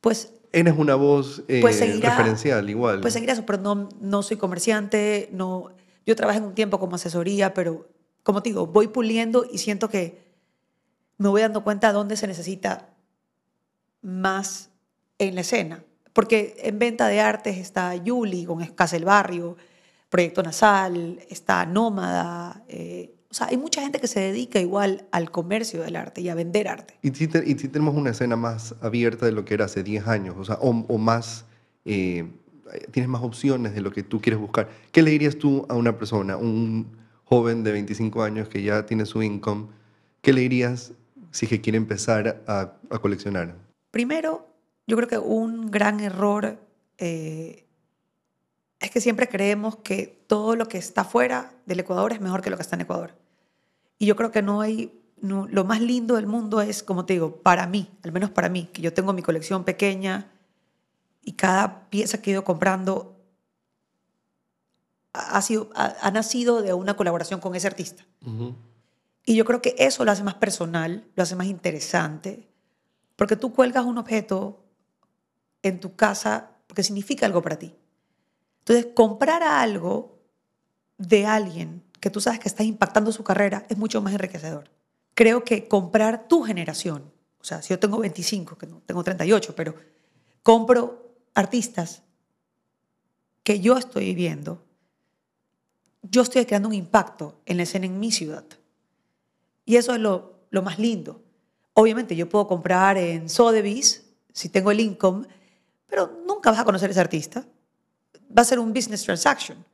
[0.00, 3.00] pues eres una voz eh, Pues seguirá- referencial igual.
[3.00, 5.70] pues seguir eso, pero no, no soy comerciante, no,
[6.06, 7.88] yo trabajé en un tiempo como asesoría, pero
[8.22, 10.22] como te digo, voy puliendo y siento que
[11.18, 12.88] me voy dando cuenta dónde se necesita
[14.02, 14.70] más
[15.18, 15.84] en la escena.
[16.12, 19.56] Porque en venta de artes está Yuli con Casa del Barrio,
[20.08, 22.64] Proyecto Nasal, está Nómada.
[22.68, 26.28] eh, o sea, hay mucha gente que se dedica igual al comercio del arte y
[26.28, 26.94] a vender arte.
[27.02, 29.82] Y si, te- y si tenemos una escena más abierta de lo que era hace
[29.84, 31.44] 10 años, o sea, o, o más,
[31.84, 32.28] eh,
[32.90, 34.68] tienes más opciones de lo que tú quieres buscar.
[34.92, 36.86] ¿Qué le dirías tú a una persona, un
[37.24, 39.68] joven de 25 años que ya tiene su income?
[40.22, 40.92] ¿Qué le dirías
[41.30, 43.54] si es que quiere empezar a, a coleccionar?
[43.92, 44.48] Primero,
[44.88, 46.58] yo creo que un gran error
[46.98, 47.64] eh,
[48.80, 52.50] es que siempre creemos que todo lo que está fuera del Ecuador es mejor que
[52.50, 53.14] lo que está en Ecuador.
[54.00, 57.12] Y yo creo que no hay, no- lo más lindo del mundo es, como te
[57.12, 60.32] digo, para mí, al menos para mí, que yo tengo mi colección pequeña
[61.22, 63.14] y cada pieza que he ido comprando
[65.12, 68.04] ha, sido, ha- ha nacido de una colaboración con ese artista.
[69.26, 72.48] Y yo creo que eso lo hace más personal, lo hace más interesante,
[73.16, 74.64] porque tú cuelgas un objeto
[75.62, 77.74] en tu casa porque significa algo para ti.
[78.60, 80.18] Entonces, comprar algo
[80.96, 84.70] de alguien que tú sabes que está impactando su carrera es mucho más enriquecedor.
[85.14, 89.54] Creo que comprar tu generación, o sea, si yo tengo 25, que no tengo 38,
[89.54, 89.74] pero
[90.42, 92.02] compro artistas
[93.42, 94.62] que yo estoy viviendo,
[96.02, 98.44] yo estoy creando un impacto en la escena en mi ciudad.
[99.64, 101.22] Y eso es lo, lo más lindo.
[101.74, 105.26] Obviamente yo puedo comprar en Sotheby's si tengo el income,
[105.86, 107.46] pero nunca vas a conocer a ese artista.
[108.36, 109.64] Va a ser un business transaction.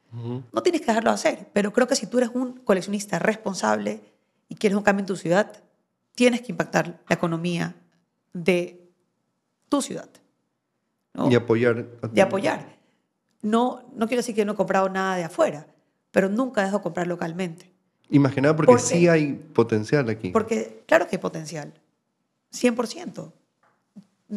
[0.52, 4.00] No tienes que dejarlo hacer, pero creo que si tú eres un coleccionista responsable
[4.48, 5.62] y quieres un cambio en tu ciudad,
[6.14, 7.76] tienes que impactar la economía
[8.32, 8.88] de
[9.68, 10.08] tu ciudad.
[11.14, 11.30] ¿no?
[11.30, 11.86] Y apoyar.
[12.10, 12.76] de apoyar.
[13.42, 15.66] No, no quiero decir que no he comprado nada de afuera,
[16.10, 17.72] pero nunca dejo comprar localmente.
[18.08, 20.30] Y más que nada porque ¿Por sí hay potencial aquí.
[20.30, 21.74] Porque claro que hay potencial,
[22.52, 23.32] 100%.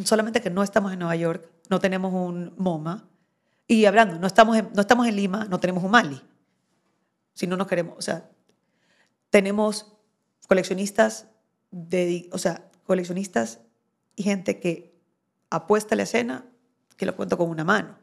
[0.03, 3.08] Solamente que no estamos en Nueva York, no tenemos un MoMA.
[3.71, 6.19] Y hablando, no estamos en, no estamos en Lima, no tenemos un Mali.
[7.35, 8.27] Si no nos queremos, o sea,
[9.29, 9.93] tenemos
[10.47, 11.27] coleccionistas,
[11.69, 13.59] de, o sea, coleccionistas
[14.15, 14.99] y gente que
[15.51, 16.47] apuesta a la escena,
[16.97, 17.95] que lo cuento con una mano.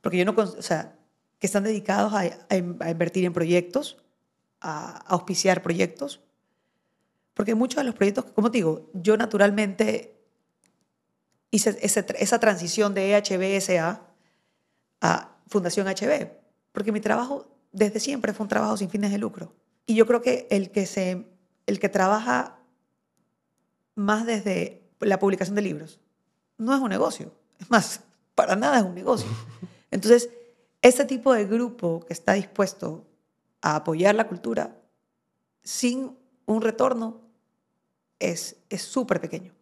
[0.00, 0.96] Porque yo no, o sea,
[1.38, 4.02] que están dedicados a, a a invertir en proyectos,
[4.58, 6.22] a, a auspiciar proyectos.
[7.34, 10.18] Porque muchos de los proyectos, como te digo, yo naturalmente
[11.50, 14.08] hice ese esa transición de EHBSA
[15.02, 16.28] a Fundación HB,
[16.72, 19.52] porque mi trabajo desde siempre fue un trabajo sin fines de lucro.
[19.84, 21.26] Y yo creo que el que, se,
[21.66, 22.58] el que trabaja
[23.94, 26.00] más desde la publicación de libros
[26.56, 27.32] no es un negocio.
[27.58, 28.00] Es más,
[28.34, 29.28] para nada es un negocio.
[29.90, 30.30] Entonces,
[30.80, 33.04] ese tipo de grupo que está dispuesto
[33.60, 34.76] a apoyar la cultura
[35.62, 37.20] sin un retorno
[38.18, 39.52] es es súper pequeño.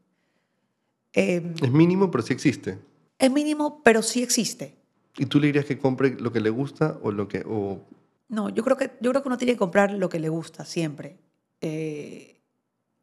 [1.12, 2.79] Eh, Es mínimo, pero sí existe.
[3.18, 4.76] es mínimo, pero sí existe.
[5.16, 7.44] ¿Y tú le dirías que compre lo que le gusta o lo que...
[7.46, 7.81] O,
[8.29, 10.64] No, yo creo que, yo creo que uno tiene que comprar lo que le gusta
[10.64, 11.18] siempre.
[11.61, 12.40] Eh,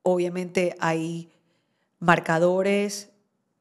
[0.04, 1.30] obviamente hay
[2.00, 3.10] marcadores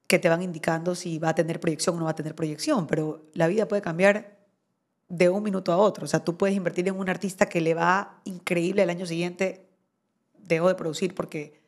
[0.07, 2.87] que te van indicando si va a tener proyección o no va a tener proyección,
[2.87, 4.37] pero la vida puede cambiar
[5.09, 6.05] de un minuto a otro.
[6.05, 9.67] O sea, tú puedes invertir en un artista que le va increíble el año siguiente,
[10.39, 11.61] dejó de producir porque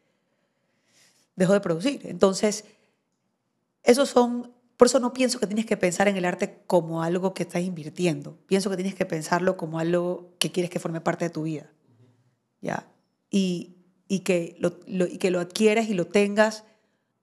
[1.37, 2.01] dejó de producir.
[2.05, 2.65] Entonces,
[3.83, 7.35] esos son, por eso no pienso que tienes que pensar en el arte como algo
[7.35, 8.39] que estás invirtiendo.
[8.47, 11.73] Pienso que tienes que pensarlo como algo que quieres que forme parte de tu vida.
[12.61, 12.89] ¿Ya?
[13.29, 13.75] Y,
[14.07, 16.65] y, que lo, y que lo adquieras y lo tengas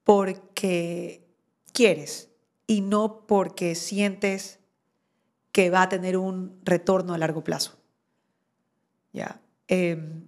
[0.03, 1.25] porque
[1.71, 2.29] quieres
[2.67, 4.59] y no porque sientes
[5.53, 7.77] que va a tener un retorno a largo plazo.
[9.13, 9.39] ¿Ya?
[9.69, 10.27] Em,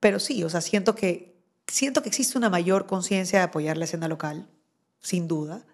[0.00, 1.36] pero sí, o sea, siento que,
[1.66, 4.48] siento que existe una mayor conciencia de apoyar la escena local,
[5.00, 5.64] sin duda.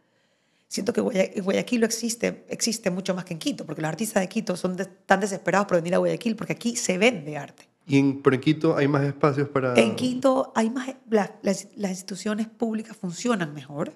[0.68, 4.28] siento que Guayaquil lo existe, existe mucho más que en Quito, porque los artistas de
[4.28, 7.68] Quito son tan desesperados por venir a Guayaquil porque aquí se vende arte.
[7.86, 9.74] ¿Y en, pero en Quito hay más espacios para...?
[9.74, 13.94] En Quito hay más, las, las instituciones públicas funcionan mejor,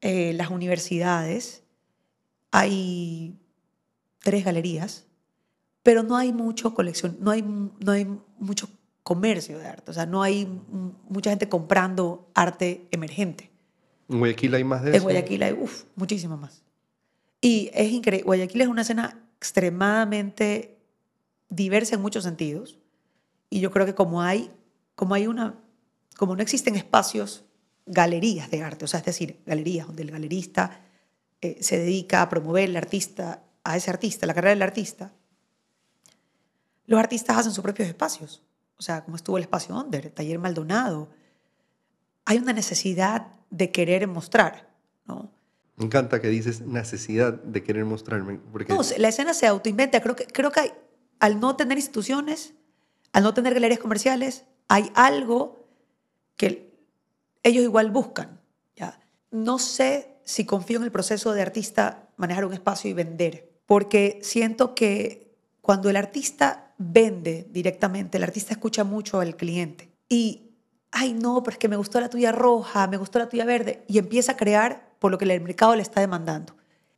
[0.00, 1.62] eh, las universidades,
[2.50, 3.38] hay
[4.18, 5.06] tres galerías,
[5.82, 8.06] pero no hay mucho colección, no hay, no hay
[8.38, 8.68] mucho
[9.02, 10.46] comercio de arte, o sea, no hay
[11.08, 13.51] mucha gente comprando arte emergente.
[14.08, 14.96] ¿En Guayaquil hay más de eso?
[14.98, 16.62] En Guayaquil hay, uff, muchísimo más.
[17.40, 20.78] Y es increíble, Guayaquil es una escena extremadamente
[21.48, 22.78] diversa en muchos sentidos,
[23.50, 24.50] y yo creo que como hay,
[24.94, 25.58] como hay una,
[26.16, 27.44] como no existen espacios,
[27.84, 30.80] galerías de arte, o sea, es decir, galerías donde el galerista
[31.40, 35.12] eh, se dedica a promover el artista, a ese artista, la carrera del artista,
[36.86, 38.42] los artistas hacen sus propios espacios.
[38.76, 41.08] O sea, como estuvo el espacio Onder, el taller Maldonado.
[42.24, 44.68] Hay una necesidad de querer mostrar,
[45.06, 45.30] ¿no?
[45.76, 48.40] Me encanta que dices necesidad de querer mostrarme.
[48.50, 48.72] Porque...
[48.72, 50.00] No, la escena se autoinventa.
[50.00, 50.72] Creo que, creo que
[51.20, 52.54] al no tener instituciones,
[53.12, 55.68] al no tener galerías comerciales, hay algo
[56.36, 56.72] que
[57.42, 58.40] ellos igual buscan.
[58.74, 58.98] ¿ya?
[59.30, 64.18] No sé si confío en el proceso de artista manejar un espacio y vender, porque
[64.22, 70.51] siento que cuando el artista vende directamente, el artista escucha mucho al cliente y,
[70.92, 73.82] ay no, pero es que me gustó la tuya roja, me gustó la tuya verde,
[73.88, 76.54] y empieza a crear por lo que el mercado le está demandando.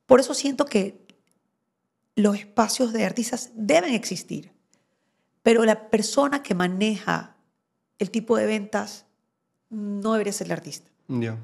[0.06, 1.00] Por eso siento que
[2.16, 4.52] los espacios de artistas deben existir,
[5.42, 7.36] pero la persona que maneja
[7.98, 9.06] el tipo de ventas
[9.70, 10.90] no debería ser el artista.
[11.08, 11.38] Ya.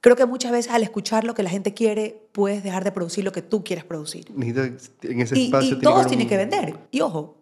[0.00, 3.24] Creo que muchas veces al escuchar lo que la gente quiere, puedes dejar de producir
[3.24, 4.26] lo que tú quieres producir.
[4.30, 6.76] En ese y, espacio y todos tienen que vender.
[6.90, 7.41] Y ojo,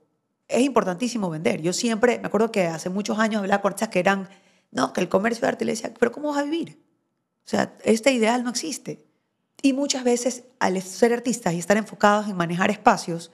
[0.50, 1.62] es importantísimo vender.
[1.62, 4.28] Yo siempre, me acuerdo que hace muchos años hablaba con artistas que eran,
[4.70, 6.82] no, que el comercio de arte le decía, pero ¿cómo vas a vivir?
[7.44, 9.04] O sea, este ideal no existe.
[9.62, 13.30] Y muchas veces al ser artistas y estar enfocados en manejar espacios,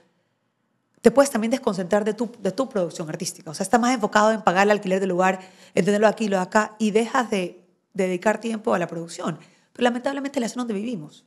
[1.01, 3.51] te puedes también desconcentrar de tu, de tu producción artística.
[3.51, 5.39] O sea, estás más enfocado en pagar el alquiler del lugar,
[5.73, 9.39] en tenerlo aquí, lo de acá, y dejas de dedicar tiempo a la producción.
[9.73, 11.25] Pero lamentablemente la zona donde vivimos.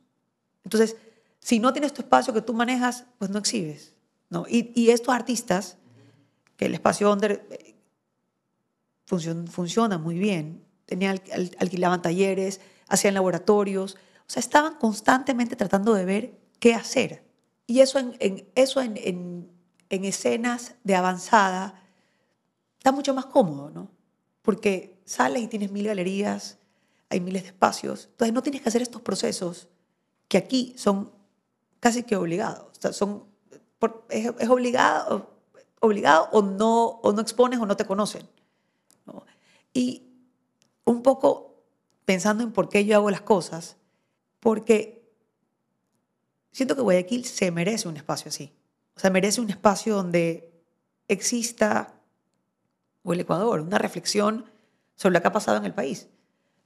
[0.63, 0.97] Entonces,
[1.39, 3.95] si no tienes tu espacio que tú manejas, pues no exhibes.
[4.29, 4.45] ¿no?
[4.47, 5.77] Y, y estos artistas,
[6.65, 7.75] el espacio under eh,
[9.05, 11.19] funciona muy bien, tenían,
[11.59, 17.25] alquilaban talleres, hacían laboratorios, o sea, estaban constantemente tratando de ver qué hacer.
[17.67, 19.51] Y eso en, en eso en, en,
[19.89, 21.83] en escenas de avanzada
[22.77, 23.91] está mucho más cómodo, ¿no?
[24.41, 26.57] Porque sales y tienes mil galerías,
[27.09, 28.07] hay miles de espacios.
[28.11, 29.67] Entonces no tienes que hacer estos procesos
[30.27, 31.11] que aquí son
[31.79, 32.77] casi que obligados.
[32.91, 33.25] Son,
[34.09, 35.30] es, obligado,
[35.81, 38.27] obligado o, no, o no expones o no te conocen.
[39.73, 40.07] Y
[40.85, 41.63] un poco
[42.05, 43.77] pensando en por qué yo hago las cosas,
[44.39, 45.11] porque
[46.51, 48.53] siento que Guayaquil se merece un espacio así.
[48.95, 50.51] O sea, merece un espacio donde
[51.07, 51.95] exista,
[53.03, 54.45] o el Ecuador, una reflexión
[54.95, 56.09] sobre lo que ha pasado en el país.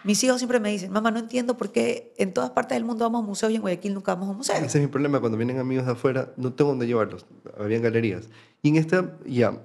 [0.06, 3.06] Mis hijos siempre me dicen, mamá, no entiendo por qué en todas partes del mundo
[3.06, 4.60] vamos a museos y en Guayaquil nunca vamos a museos.
[4.60, 7.26] Ese es mi problema, cuando vienen amigos de afuera, no tengo dónde llevarlos,
[7.58, 8.30] habían galerías.
[8.62, 9.60] Y en esta, ya,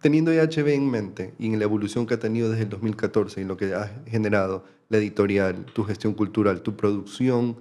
[0.00, 3.44] teniendo IHB en mente y en la evolución que ha tenido desde el 2014 y
[3.44, 7.56] lo que ha generado la editorial, tu gestión cultural, tu producción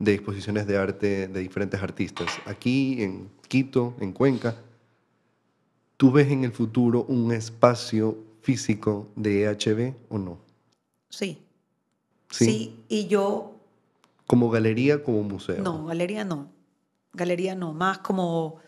[0.00, 4.56] de exposiciones de arte de diferentes artistas, aquí en Quito, en Cuenca,
[5.96, 10.38] ¿tú ves en el futuro un espacio físico de EHB o no?
[11.10, 11.38] Sí,
[12.30, 12.84] Sí.
[12.88, 13.56] y yo...
[14.26, 15.62] ¿Como galería, como museo?
[15.62, 16.52] No, galería no.
[17.12, 18.58] Galería no, más como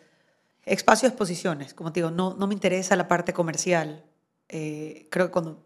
[0.64, 1.74] espacio de exposiciones.
[1.74, 4.04] Como te digo, no, no me interesa la parte comercial.
[4.48, 5.62] Eh, creo que cuando,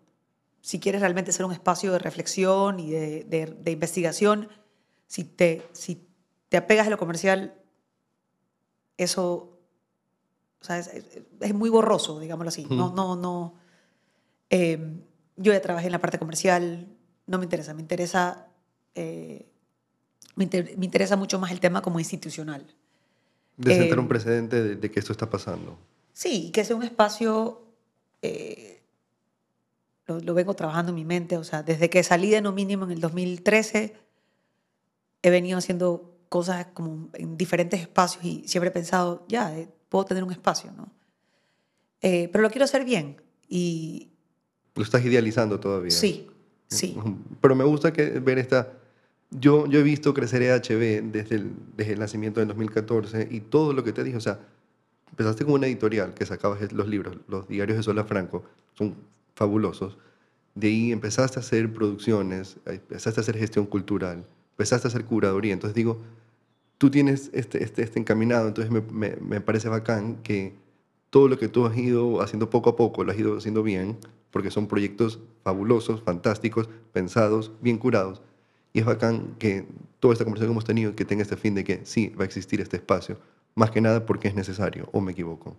[0.60, 4.48] si quieres realmente ser un espacio de reflexión y de, de, investigación,
[5.06, 6.06] si te, si
[6.48, 7.54] te apegas a lo comercial,
[8.96, 9.56] eso
[10.60, 10.90] o sea, es,
[11.40, 12.66] es, muy borroso, digámoslo así.
[12.68, 13.54] No, no, no.
[14.50, 15.00] Eh,
[15.36, 16.95] yo ya trabajé en la parte comercial,
[17.26, 18.46] no me interesa, me interesa,
[18.94, 19.46] eh,
[20.36, 22.66] me, interesa mucho más el tema como institucional.
[23.56, 25.78] De sentar un eh, precedente de, que esto está pasando.
[26.12, 27.62] Sí, que sea un espacio,
[28.22, 28.82] eh,
[30.06, 32.92] lo, vengo trabajando en mi mente, o sea, desde que salí de No Mínimo en
[32.92, 33.96] el 2013,
[35.22, 39.52] he venido haciendo cosas como en diferentes espacios y siempre he pensado, ya,
[39.88, 40.94] puedo tener un espacio, ¿no?
[42.00, 44.12] pero lo quiero hacer bien y...
[44.76, 45.90] Lo estás idealizando todavía.
[45.90, 46.28] Sí,
[46.68, 46.96] Sí.
[47.40, 48.72] Pero me gusta que ver esta...
[49.30, 53.72] Yo, yo he visto crecer EHB desde el, desde el nacimiento del 2014 y todo
[53.72, 54.38] lo que te dije, o sea,
[55.10, 58.44] empezaste con una editorial que sacabas los libros, los diarios de Sola Franco,
[58.74, 58.94] son
[59.34, 59.98] fabulosos.
[60.54, 65.52] De ahí empezaste a hacer producciones, empezaste a hacer gestión cultural, empezaste a hacer curaduría.
[65.52, 66.00] Entonces digo,
[66.78, 70.54] tú tienes este, este, este encaminado, entonces me, me, me parece bacán que
[71.10, 73.98] todo lo que tú has ido haciendo poco a poco, lo has ido haciendo bien,
[74.30, 78.22] porque son proyectos fabulosos, fantásticos, pensados, bien curados.
[78.72, 79.66] Y es bacán que
[80.00, 82.26] toda esta conversación que hemos tenido, que tenga este fin de que sí, va a
[82.26, 83.18] existir este espacio,
[83.54, 85.56] más que nada porque es necesario, o me equivoco.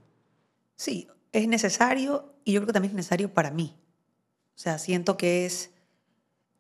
[0.76, 3.76] Sí, es necesario y yo creo que también es necesario para mí.
[4.56, 5.72] O sea, siento que es,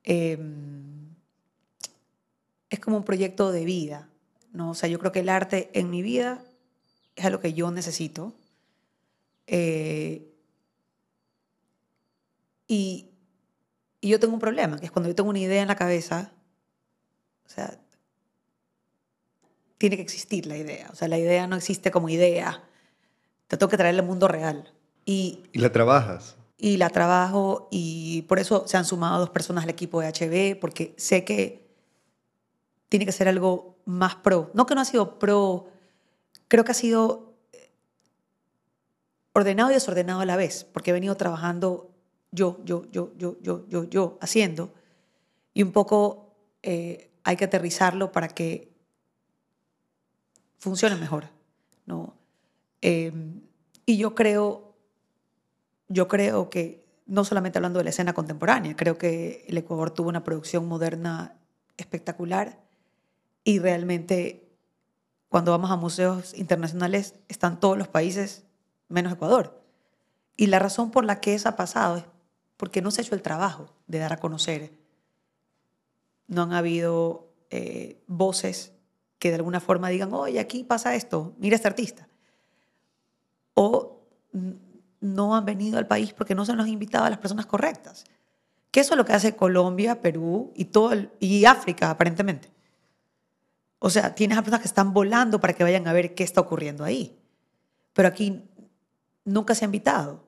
[0.03, 0.37] eh,
[2.69, 4.09] es como un proyecto de vida.
[4.53, 4.71] ¿no?
[4.71, 6.43] O sea, yo creo que el arte en mi vida
[7.15, 8.33] es algo que yo necesito.
[9.47, 10.33] Eh,
[12.67, 13.09] y,
[14.01, 16.31] y yo tengo un problema, que es cuando yo tengo una idea en la cabeza,
[17.45, 17.79] o sea,
[19.77, 20.89] tiene que existir la idea.
[20.91, 22.63] O sea, la idea no existe como idea.
[23.47, 24.73] Te tengo que traer al mundo real.
[25.05, 26.35] Y, y la trabajas.
[26.57, 30.59] Y la trabajo y por eso se han sumado dos personas al equipo de HB,
[30.59, 31.67] porque sé que
[32.89, 34.51] tiene que ser algo más pro.
[34.53, 35.67] No que no ha sido pro,
[36.47, 37.26] creo que ha sido
[39.37, 41.91] ordenado y desordenado a la vez, porque he venido trabajando
[42.31, 44.73] yo, yo, yo, yo, yo, yo, yo, haciendo.
[45.53, 48.73] Y un poco eh, hay que aterrizarlo para que
[50.57, 51.29] funcione mejor.
[51.85, 52.15] ¿no?
[52.81, 53.11] Eh,
[53.85, 54.75] y yo creo,
[55.87, 60.09] yo creo que, no solamente hablando de la escena contemporánea, creo que el Ecuador tuvo
[60.09, 61.37] una producción moderna
[61.77, 62.59] espectacular
[63.43, 64.49] y realmente
[65.29, 68.46] cuando vamos a museos internacionales están todos los países
[68.89, 69.61] menos Ecuador.
[70.35, 72.05] Y la razón por la que eso ha pasado es
[72.57, 74.73] porque no se ha hecho el trabajo de dar a conocer.
[76.27, 78.73] No han habido eh, voces
[79.19, 82.07] que de alguna forma digan, oye, aquí pasa esto, mira este artista.
[83.53, 84.01] O
[84.99, 88.05] no han venido al país porque no se nos ha invitado a las personas correctas.
[88.71, 92.51] Que eso es lo que hace Colombia, Perú y, todo y África, aparentemente.
[93.79, 96.41] O sea, tienes a personas que están volando para que vayan a ver qué está
[96.41, 97.17] ocurriendo ahí.
[97.93, 98.43] Pero aquí
[99.27, 100.23] nunca se ha invitado.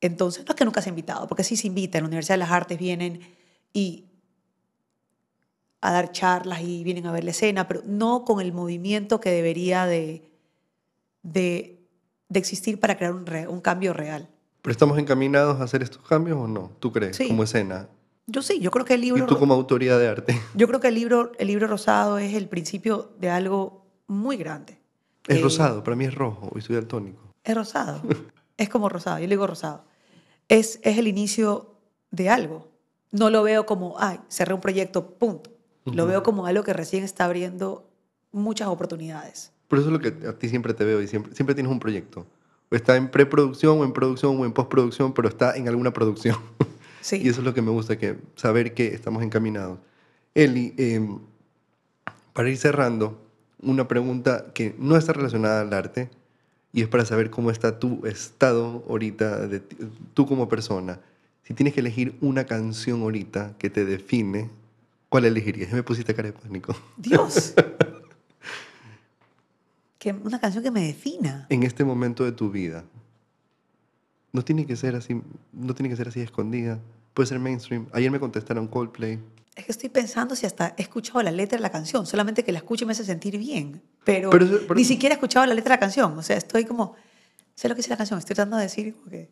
[0.00, 1.98] Entonces, no es que nunca se ha invitado, porque sí se invita.
[1.98, 3.20] En la Universidad de las Artes vienen
[3.72, 4.06] y
[5.80, 9.30] a dar charlas y vienen a ver la escena, pero no con el movimiento que
[9.30, 10.30] debería de,
[11.22, 11.80] de,
[12.28, 14.28] de existir para crear un, re, un, cambio real.
[14.60, 16.72] ¿Pero estamos encaminados a hacer estos cambios o no?
[16.80, 17.16] ¿Tú crees?
[17.16, 17.28] Sí.
[17.28, 17.88] Como escena.
[18.26, 19.24] Yo sí, yo creo que el libro...
[19.24, 20.40] ¿Y tú como autoridad de arte?
[20.54, 24.78] Yo creo que el libro, el libro rosado es el principio de algo muy grande.
[25.26, 27.34] Es eh, rosado, para mí es rojo, y soy daltónico.
[27.42, 28.02] Es rosado,
[28.60, 29.84] es como rosado, yo le digo rosado.
[30.48, 31.74] Es, es el inicio
[32.10, 32.68] de algo.
[33.10, 35.50] No lo veo como, ay, cerré un proyecto, punto.
[35.84, 35.94] Uh -huh.
[35.94, 37.88] Lo veo como algo que recién está abriendo
[38.32, 39.50] muchas oportunidades.
[39.66, 41.80] Por eso es lo que a ti siempre te veo y siempre, siempre tienes un
[41.80, 42.26] proyecto.
[42.70, 46.36] O está en preproducción, o en producción, o en postproducción, pero está en alguna producción.
[47.02, 47.16] Sí.
[47.16, 49.78] Y eso es lo que me gusta, que saber que estamos encaminados.
[50.34, 51.00] Eli, eh,
[52.34, 53.18] para ir cerrando,
[53.62, 56.10] una pregunta que no está relacionada al arte
[56.72, 59.60] y es para saber cómo está tu estado ahorita, de,
[60.14, 61.00] tú como persona.
[61.42, 64.50] Si tienes que elegir una canción ahorita que te define,
[65.08, 65.72] ¿cuál elegirías?
[65.72, 66.76] Me pusiste cara de pánico.
[66.96, 67.54] Dios.
[69.98, 71.46] que una canción que me defina.
[71.50, 72.84] En este momento de tu vida.
[74.32, 75.20] No tiene que ser así,
[75.52, 76.78] no tiene que ser así escondida.
[77.14, 77.86] Puede ser mainstream.
[77.92, 79.18] Ayer me contestaron Coldplay.
[79.60, 82.50] Es que estoy pensando si hasta he escuchado la letra de la canción, solamente que
[82.52, 85.74] la escucho me hace sentir bien, pero, Pero pero- ni siquiera he escuchado la letra
[85.74, 86.16] de la canción.
[86.18, 86.94] O sea, estoy como,
[87.54, 89.30] sé lo que dice la canción, estoy tratando de decir que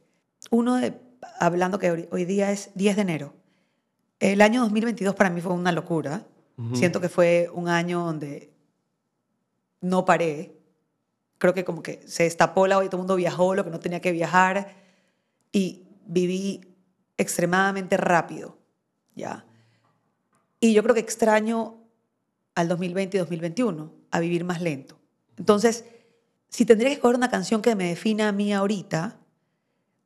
[0.51, 0.93] uno de,
[1.41, 3.35] hablando que hoy- hoy día es 10 de enero.
[4.20, 6.26] El año 2022 para mí fue una locura.
[6.59, 6.76] Ujú.
[6.76, 8.53] Siento que fue un año donde
[9.81, 10.53] no paré.
[11.39, 13.70] Creo que como que se destapó la olla y todo el mundo viajó lo que
[13.70, 14.74] no tenía que viajar
[15.53, 16.74] y viví
[17.16, 18.59] extremadamente rápido,
[19.14, 19.45] ¿ya?
[20.61, 21.76] Y yo creo que extraño
[22.54, 24.98] al 2020 y 2021, a vivir más lento.
[25.36, 25.84] Entonces,
[26.48, 29.18] si tendría que escoger una canción que me defina a mí ahorita,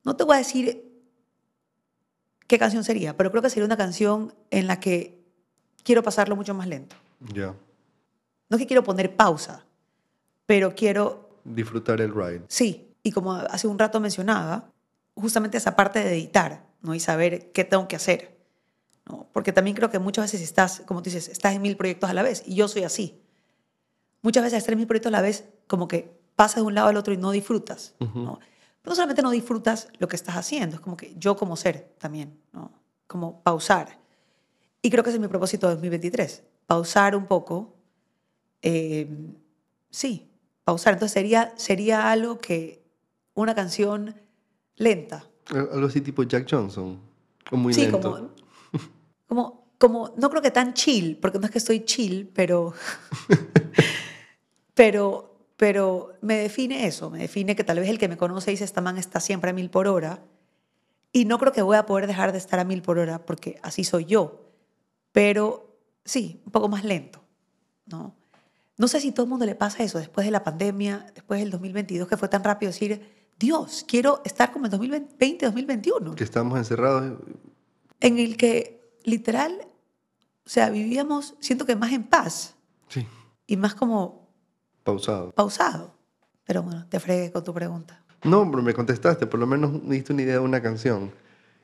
[0.04, 0.92] no te voy a decir
[2.46, 5.24] qué canción sería, pero creo que sería una canción en la que
[5.82, 6.96] quiero pasarlo mucho más lento.
[7.32, 7.54] Ya.
[8.50, 9.64] No es que quiero poner pausa,
[10.44, 12.42] pero quiero Disfrutar el ride.
[12.48, 14.70] Sí, y como hace un rato mencionaba,
[15.14, 16.94] justamente esa parte de editar, ¿no?
[16.94, 18.38] Y saber qué tengo que hacer,
[19.08, 19.26] ¿no?
[19.32, 22.14] Porque también creo que muchas veces estás, como tú dices, estás en mil proyectos a
[22.14, 23.20] la vez, y yo soy así.
[24.22, 26.88] Muchas veces estar en mil proyectos a la vez, como que pasas de un lado
[26.88, 28.18] al otro y no disfrutas, Ujú.
[28.20, 28.38] ¿no?
[28.82, 31.94] Pero no solamente no disfrutas lo que estás haciendo, es como que yo como ser
[31.98, 32.72] también, ¿no?
[33.06, 33.98] Como pausar.
[34.80, 37.74] Y creo que ese es mi propósito de 2023, pausar un poco,
[38.62, 39.08] eh,
[39.90, 40.28] sí,
[40.64, 40.94] pausar.
[40.94, 42.82] Entonces sería, sería algo que,
[43.34, 44.14] una canción
[44.76, 45.24] lenta.
[45.50, 46.98] Al- Algo así tipo Jack Johnson.
[47.52, 48.00] O muy sí, lento.
[48.00, 48.30] como,
[49.32, 52.74] como, como, no creo que tan chill, porque no es que estoy chill, pero,
[54.74, 58.64] pero, pero me define eso, me define que tal vez el que me conoce dice,
[58.64, 60.22] esta man está siempre a mil por hora,
[61.12, 63.58] y no creo que voy a poder dejar de estar a mil por hora, porque
[63.62, 64.50] así soy yo,
[65.12, 67.24] pero sí, un poco más lento,
[67.86, 68.14] ¿no?
[68.76, 71.50] No sé si todo el mundo le pasa eso después de la pandemia, después del
[71.50, 73.00] 2022, que fue tan rápido decir,
[73.38, 76.16] Dios, quiero estar como en 2020, 2021.
[76.16, 77.18] Que estamos encerrados.
[78.00, 79.68] En el que literal,
[80.44, 82.54] o sea, vivíamos, siento que más en paz.
[82.88, 83.06] Sí.
[83.46, 84.28] Y más como...
[84.84, 85.32] Pausado.
[85.32, 85.94] Pausado.
[86.44, 88.02] Pero bueno, te fregué con tu pregunta.
[88.24, 91.10] No, pero me contestaste, por lo menos me diste una idea de una canción.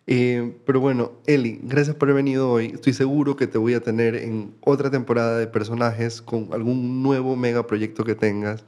[0.06, 2.66] Eh, pero bueno, Eli, gracias por haber venido hoy.
[2.74, 7.36] Estoy seguro que te voy a tener en otra temporada de personajes con algún nuevo
[7.36, 8.64] mega proyecto que tengas.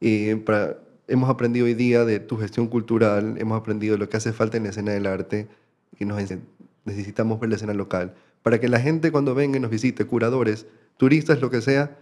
[0.00, 4.32] Eh, para, hemos aprendido hoy día de tu gestión cultural, hemos aprendido lo que hace
[4.32, 5.48] falta en la escena del arte
[5.98, 6.18] y nos
[6.84, 8.14] necesitamos ver la escena local.
[8.42, 10.66] Para que la gente cuando venga y nos visite, curadores,
[10.96, 11.98] turistas, lo que sea,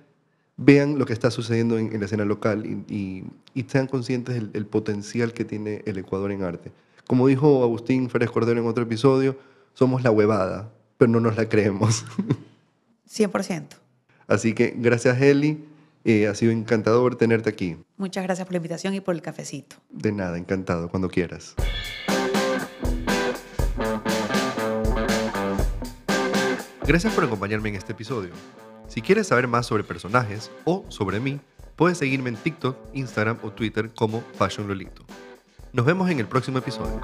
[0.57, 3.25] vean lo que está sucediendo en, la escena local y,
[3.55, 6.73] y, sean conscientes del, del potencial que tiene el Ecuador en arte.
[7.07, 9.37] Como dijo Agustín Férez Cordero en otro episodio,
[9.75, 12.05] somos la huevada, pero no nos la creemos.
[13.09, 13.65] 100%.
[14.27, 15.65] Así que gracias, Eli.
[16.05, 17.77] Eh, ha sido encantador tenerte aquí.
[17.97, 19.77] Muchas gracias por la invitación y por el cafecito.
[19.91, 21.55] De nada, encantado, cuando quieras.
[26.85, 28.31] Gracias por acompañarme en este episodio.
[28.89, 31.39] Si quieres saber más sobre personajes o sobre mí,
[31.77, 35.05] puedes seguirme en TikTok, Instagram o Twitter como Fashion Lolito.
[35.73, 37.01] Nos vemos en el próximo episodio.